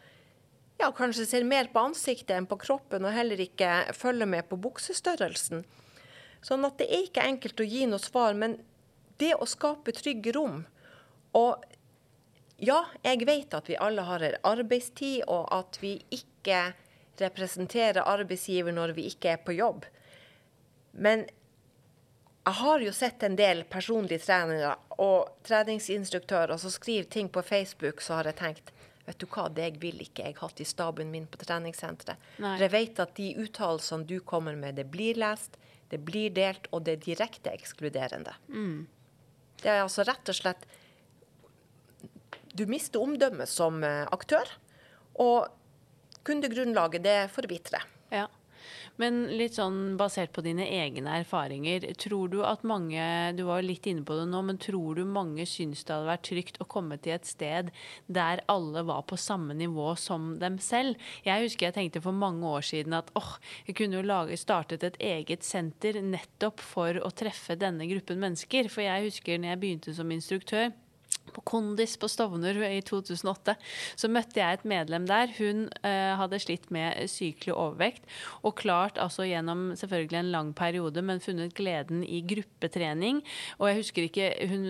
[0.81, 4.59] ja, kanskje ser mer på ansiktet enn på kroppen, og heller ikke følger med på
[4.61, 5.65] buksestørrelsen.
[6.47, 8.61] Sånn at det er ikke enkelt å gi noe svar, men
[9.19, 10.61] det å skape trygge rom
[11.37, 11.65] Og
[12.63, 16.73] ja, jeg vet at vi alle har en arbeidstid, og at vi ikke
[17.21, 19.85] representerer arbeidsgiver når vi ikke er på jobb.
[20.97, 21.27] Men
[22.47, 24.73] jeg har jo sett en del personlige trenere
[25.03, 28.73] og treningsinstruktører som skriver ting på Facebook, så har jeg tenkt
[29.07, 32.19] Vet du hva, det vil ikke jeg hatt i staben min på treningssenteret.
[32.41, 35.55] For jeg vet at de uttalelsene du kommer med, det blir lest,
[35.93, 38.35] det blir delt, og det er direkte ekskluderende.
[38.49, 38.87] Mm.
[39.63, 40.67] Det er altså rett og slett
[42.57, 44.49] Du mister omdømmet som eh, aktør,
[45.21, 45.49] og
[46.27, 47.85] kundegrunnlaget, det forvitrer.
[48.11, 48.27] Ja.
[49.01, 53.03] Men litt sånn basert på dine egne erfaringer, tror du at mange
[53.37, 56.25] Du var litt inne på det nå, men tror du mange syns det hadde vært
[56.29, 57.73] trygt å komme til et sted
[58.07, 60.97] der alle var på samme nivå som dem selv?
[61.27, 63.37] Jeg husker jeg tenkte for mange år siden at åh,
[63.69, 68.71] jeg kunne jo lage, startet et eget senter nettopp for å treffe denne gruppen mennesker.
[68.73, 70.73] For jeg husker når jeg begynte som instruktør
[71.35, 73.57] på Kondis på Stovner i 2008,
[73.99, 75.33] så møtte jeg et medlem der.
[75.39, 78.07] Hun eh, hadde slitt med sykelig overvekt
[78.47, 83.23] og klart altså gjennom selvfølgelig en lang periode, men funnet gleden i gruppetrening.
[83.61, 84.65] Og jeg husker ikke Hun,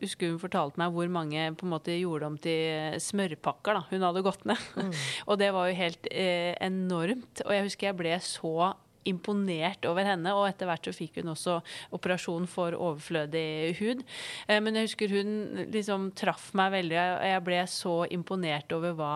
[0.00, 4.06] husker hun fortalte meg hvor mange på en måte gjorde om til smørpakker da, hun
[4.06, 4.60] hadde gått ned.
[4.76, 4.94] Mm.
[5.28, 7.44] og det var jo helt eh, enormt.
[7.46, 8.72] Og jeg husker jeg ble så
[9.08, 10.34] imponert over henne.
[10.36, 11.58] Og etter hvert så fikk hun også
[11.96, 14.04] operasjon for overflødig hud.
[14.48, 15.34] Eh, men jeg husker hun
[15.74, 16.98] liksom traff meg veldig.
[17.00, 19.14] og Jeg ble så imponert over hva,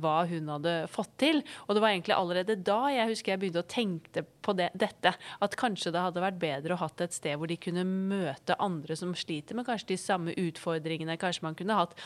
[0.00, 1.42] hva, hun hadde fått til.
[1.66, 5.14] Og det var egentlig allerede da jeg husker jeg begynte å tenke på det, dette.
[5.44, 8.96] At kanskje det hadde vært bedre å hatt et sted hvor de kunne møte andre
[8.98, 11.18] som sliter med kanskje de samme utfordringene.
[11.20, 11.96] Kanskje man kunne hatt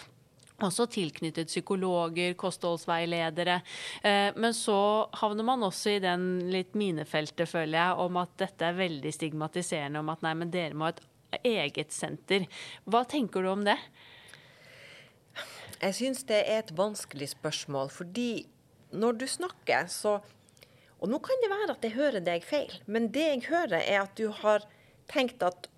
[0.64, 3.60] også tilknyttet psykologer, kostholdsveiledere.
[4.02, 8.66] Eh, men så havner man også i den litt minefeltet, føler jeg, om at dette
[8.66, 10.02] er veldig stigmatiserende.
[10.02, 11.04] Om at nei, men dere må ha et
[11.46, 12.48] eget senter.
[12.88, 13.78] Hva tenker du om det?
[15.78, 18.48] Jeg syns det er et vanskelig spørsmål, fordi
[18.90, 20.20] når du snakker, så
[20.98, 24.00] Og nå kan det være at jeg hører deg feil, men det jeg hører, er
[24.00, 24.64] at du har
[25.06, 25.68] tenkt at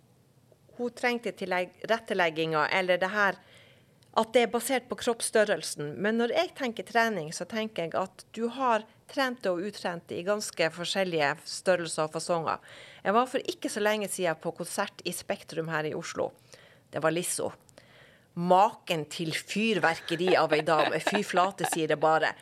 [0.79, 3.37] hun trengte tilrettelegginga, eller det her
[4.19, 5.95] at det er basert på kroppsstørrelsen.
[6.03, 10.25] Men når jeg tenker trening, så tenker jeg at du har trente og utrente i
[10.27, 12.59] ganske forskjellige størrelser og fasonger.
[13.05, 16.31] Jeg var for ikke så lenge siden på konsert i Spektrum her i Oslo.
[16.91, 17.53] Det var Lisso.
[18.35, 21.01] Maken til fyrverkeri av ei dame.
[21.03, 22.33] Fy flate, sier det bare.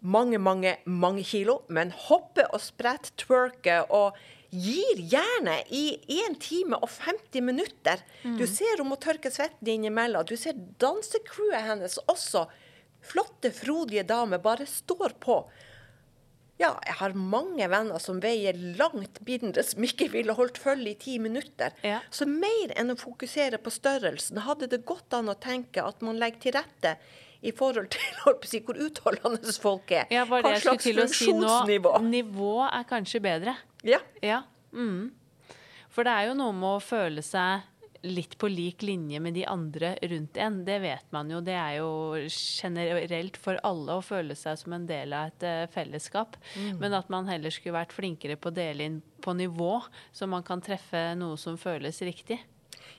[0.00, 4.16] Mange, mange, mange kilo, men hoppe og sprette, twerke og
[4.50, 5.84] gir gjerne i
[6.26, 8.02] 1 time og 50 minutter.
[8.24, 8.36] Mm.
[8.40, 10.26] Du ser hun må tørke svetten innimellom.
[10.26, 12.46] Du ser dansecrewet hennes også.
[13.00, 15.44] Flotte, frodige damer bare står på.
[16.60, 20.98] Ja, jeg har mange venner som veier langt mindre, som ikke ville holdt følge i
[21.00, 21.72] ti minutter.
[21.86, 22.02] Ja.
[22.12, 26.20] Så mer enn å fokusere på størrelsen, hadde det gått an å tenke at man
[26.20, 26.98] legger til rette
[27.40, 30.04] i forhold til hvor utholdende folk er.
[30.12, 31.94] Ja, Hva slags funksjonsnivå.
[31.96, 33.56] Si nivå er kanskje bedre.
[33.86, 34.00] Ja.
[34.20, 34.42] ja.
[34.72, 35.10] Mm.
[35.90, 37.66] For det er jo noe med å føle seg
[38.02, 40.60] litt på lik linje med de andre rundt en.
[40.64, 41.40] Det vet man jo.
[41.44, 41.90] Det er jo
[42.24, 46.38] generelt for alle å føle seg som en del av et uh, fellesskap.
[46.56, 46.78] Mm.
[46.80, 49.74] Men at man heller skulle vært flinkere på å dele inn på nivå,
[50.12, 52.40] så man kan treffe noe som føles riktig.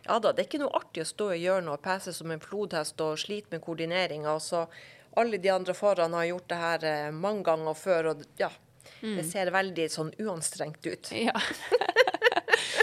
[0.05, 2.41] Ja da, det er ikke noe artig å stå i hjørnet og pese som en
[2.41, 4.33] flodhest og slite med koordineringa.
[4.33, 4.67] Altså,
[5.17, 8.13] alle de andre foran har gjort det her uh, mange ganger før.
[8.13, 8.51] og ja,
[9.01, 9.15] Mm.
[9.17, 11.13] Det ser veldig sånn uanstrengt ut.
[11.21, 11.37] Ja.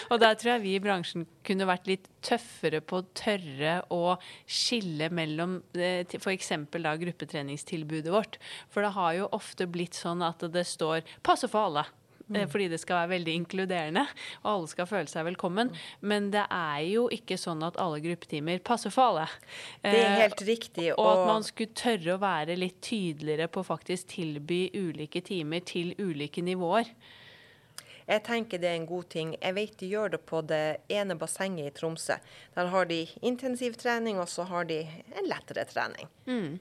[0.09, 4.17] Og der tror jeg vi i bransjen kunne vært litt tøffere på å tørre å
[4.49, 6.53] skille mellom f.eks.
[6.73, 8.39] da gruppetreningstilbudet vårt.
[8.73, 11.85] For det har jo ofte blitt sånn at det står 'passe for alle'.
[12.29, 12.49] Mm.
[12.53, 14.05] Fordi det skal være veldig inkluderende,
[14.43, 15.71] og alle skal føle seg velkommen.
[16.01, 19.29] Men det er jo ikke sånn at alle gruppetimer passer for alle.
[19.83, 20.91] Det er eh, helt riktig.
[20.95, 25.25] Og, og at man skulle tørre å være litt tydeligere på å faktisk tilby ulike
[25.25, 26.93] timer til ulike nivåer.
[28.09, 29.35] Jeg tenker det er en god ting.
[29.37, 32.17] Jeg vet de gjør det på det ene bassenget i Tromsø.
[32.55, 36.09] Der har de intensivtrening, og så har de en lettere trening.
[36.25, 36.57] Mm.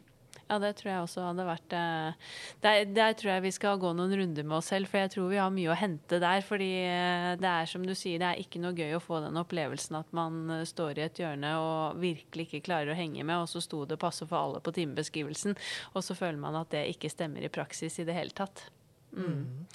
[0.47, 2.27] Ja, det tror jeg også hadde vært eh,
[2.63, 5.27] der, der, tror jeg vi skal gå noen runder med oss selv, for jeg tror
[5.33, 6.43] vi har mye å hente der.
[6.47, 9.39] Fordi eh, det er som du sier, det er ikke noe gøy å få den
[9.41, 13.43] opplevelsen at man eh, står i et hjørne og virkelig ikke klarer å henge med,
[13.43, 15.57] og så sto det 'passe for alle' på timebeskrivelsen,
[15.93, 18.69] og så føler man at det ikke stemmer i praksis i det hele tatt.
[19.11, 19.67] Mm.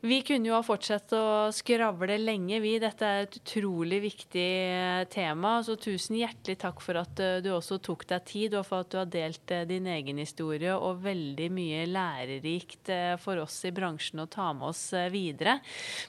[0.00, 2.76] Vi kunne jo ha fortsatt å skravle lenge, vi.
[2.78, 5.56] Dette er et utrolig viktig eh, tema.
[5.66, 8.92] Så tusen hjertelig takk for at eh, du også tok deg tid, og for at
[8.92, 14.22] du har delt eh, din egen historie, og veldig mye lærerikt for oss i bransjen
[14.22, 15.56] å ta med oss videre.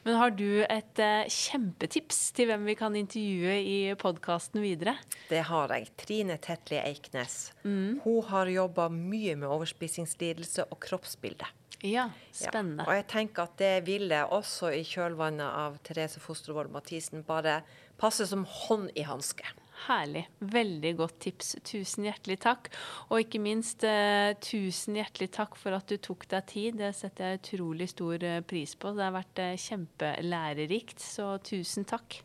[0.06, 1.02] Men har du et
[1.34, 5.00] kjempetips til hvem vi kan intervjue i podkasten videre?
[5.32, 5.90] Det har jeg.
[5.98, 7.40] Trine Tetli Eiknes.
[7.66, 8.04] Mm.
[8.06, 11.50] Hun har jobba mye med overspisingslidelse og kroppsbilde.
[11.86, 12.84] Ja, spennende.
[12.84, 12.90] Ja.
[12.90, 17.62] Og jeg tenker at det ville også i kjølvannet av Therese Fostervold Mathisen bare
[18.00, 19.48] passe som hånd i hanske.
[19.86, 20.26] Herlig.
[20.40, 21.54] Veldig godt tips.
[21.64, 22.68] Tusen hjertelig takk.
[23.10, 26.80] Og ikke minst eh, tusen hjertelig takk for at du tok deg tid.
[26.82, 28.92] Det setter jeg utrolig stor eh, pris på.
[28.98, 32.20] Det har vært eh, kjempelærerikt, så tusen takk.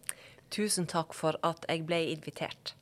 [0.55, 2.75] Tusen takk for at jeg ble invitert.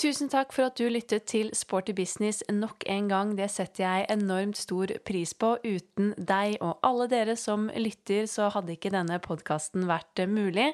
[0.00, 3.34] Tusen takk for at du lyttet til Sporty business nok en gang.
[3.36, 5.50] Det setter jeg enormt stor pris på.
[5.60, 10.70] Uten deg og alle dere som lytter, så hadde ikke denne podkasten vært mulig.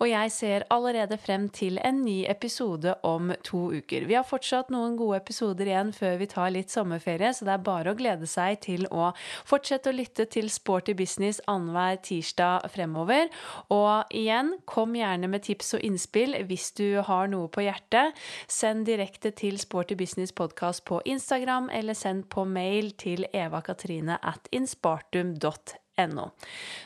[0.00, 4.08] Og jeg ser allerede frem til en ny episode om to uker.
[4.10, 7.64] Vi har fortsatt noen gode episoder igjen før vi tar litt sommerferie, så det er
[7.70, 9.12] bare å glede seg til å
[9.46, 13.30] fortsette å lytte til Sporty business annenhver tirsdag fremover.
[13.70, 18.86] Og igjen, kom gjerne med tips og innspill hvis du har noe på hjertet send
[18.88, 26.26] direkte til Sporty Business Podcast på Instagram, eller send på mail til evakatrine at inspartum.no.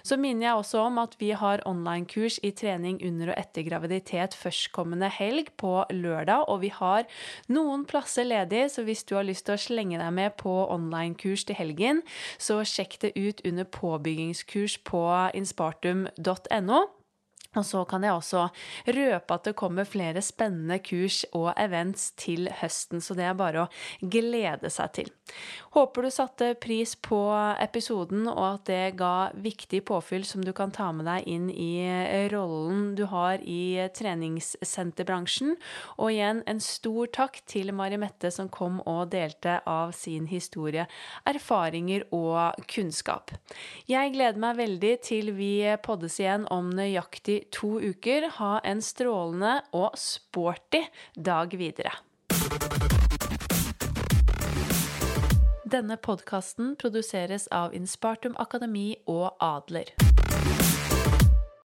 [0.03, 4.35] Så minner jeg også om at vi har online-kurs i trening under og etter graviditet
[4.39, 7.07] førstkommende helg på lørdag, og vi har
[7.51, 11.47] noen plasser ledig, så hvis du har lyst til å slenge deg med på online-kurs
[11.47, 12.03] til helgen,
[12.39, 15.05] så sjekk det ut under påbyggingskurs på
[15.39, 16.87] inspartum.no.
[17.59, 18.45] Og så kan jeg også
[18.95, 23.65] røpe at det kommer flere spennende kurs og events til høsten, så det er bare
[23.65, 25.11] å glede seg til.
[25.75, 27.19] Håper du satte pris på
[27.59, 31.73] episoden, og at det ga viktig påfyll som du kan ta med deg inn i
[32.31, 35.57] rollen du har i treningssenterbransjen.
[35.99, 40.87] Og igjen en stor takk til Mari Mette som kom og delte av sin historie,
[41.27, 43.35] erfaringer og kunnskap.
[43.91, 48.29] Jeg gleder meg veldig til vi poddes igjen om nøyaktig to uker.
[48.39, 50.85] Ha en strålende og sporty
[51.17, 51.93] dag videre.
[55.71, 59.93] Denne podkasten produseres av Inspartum Akademi og Adler.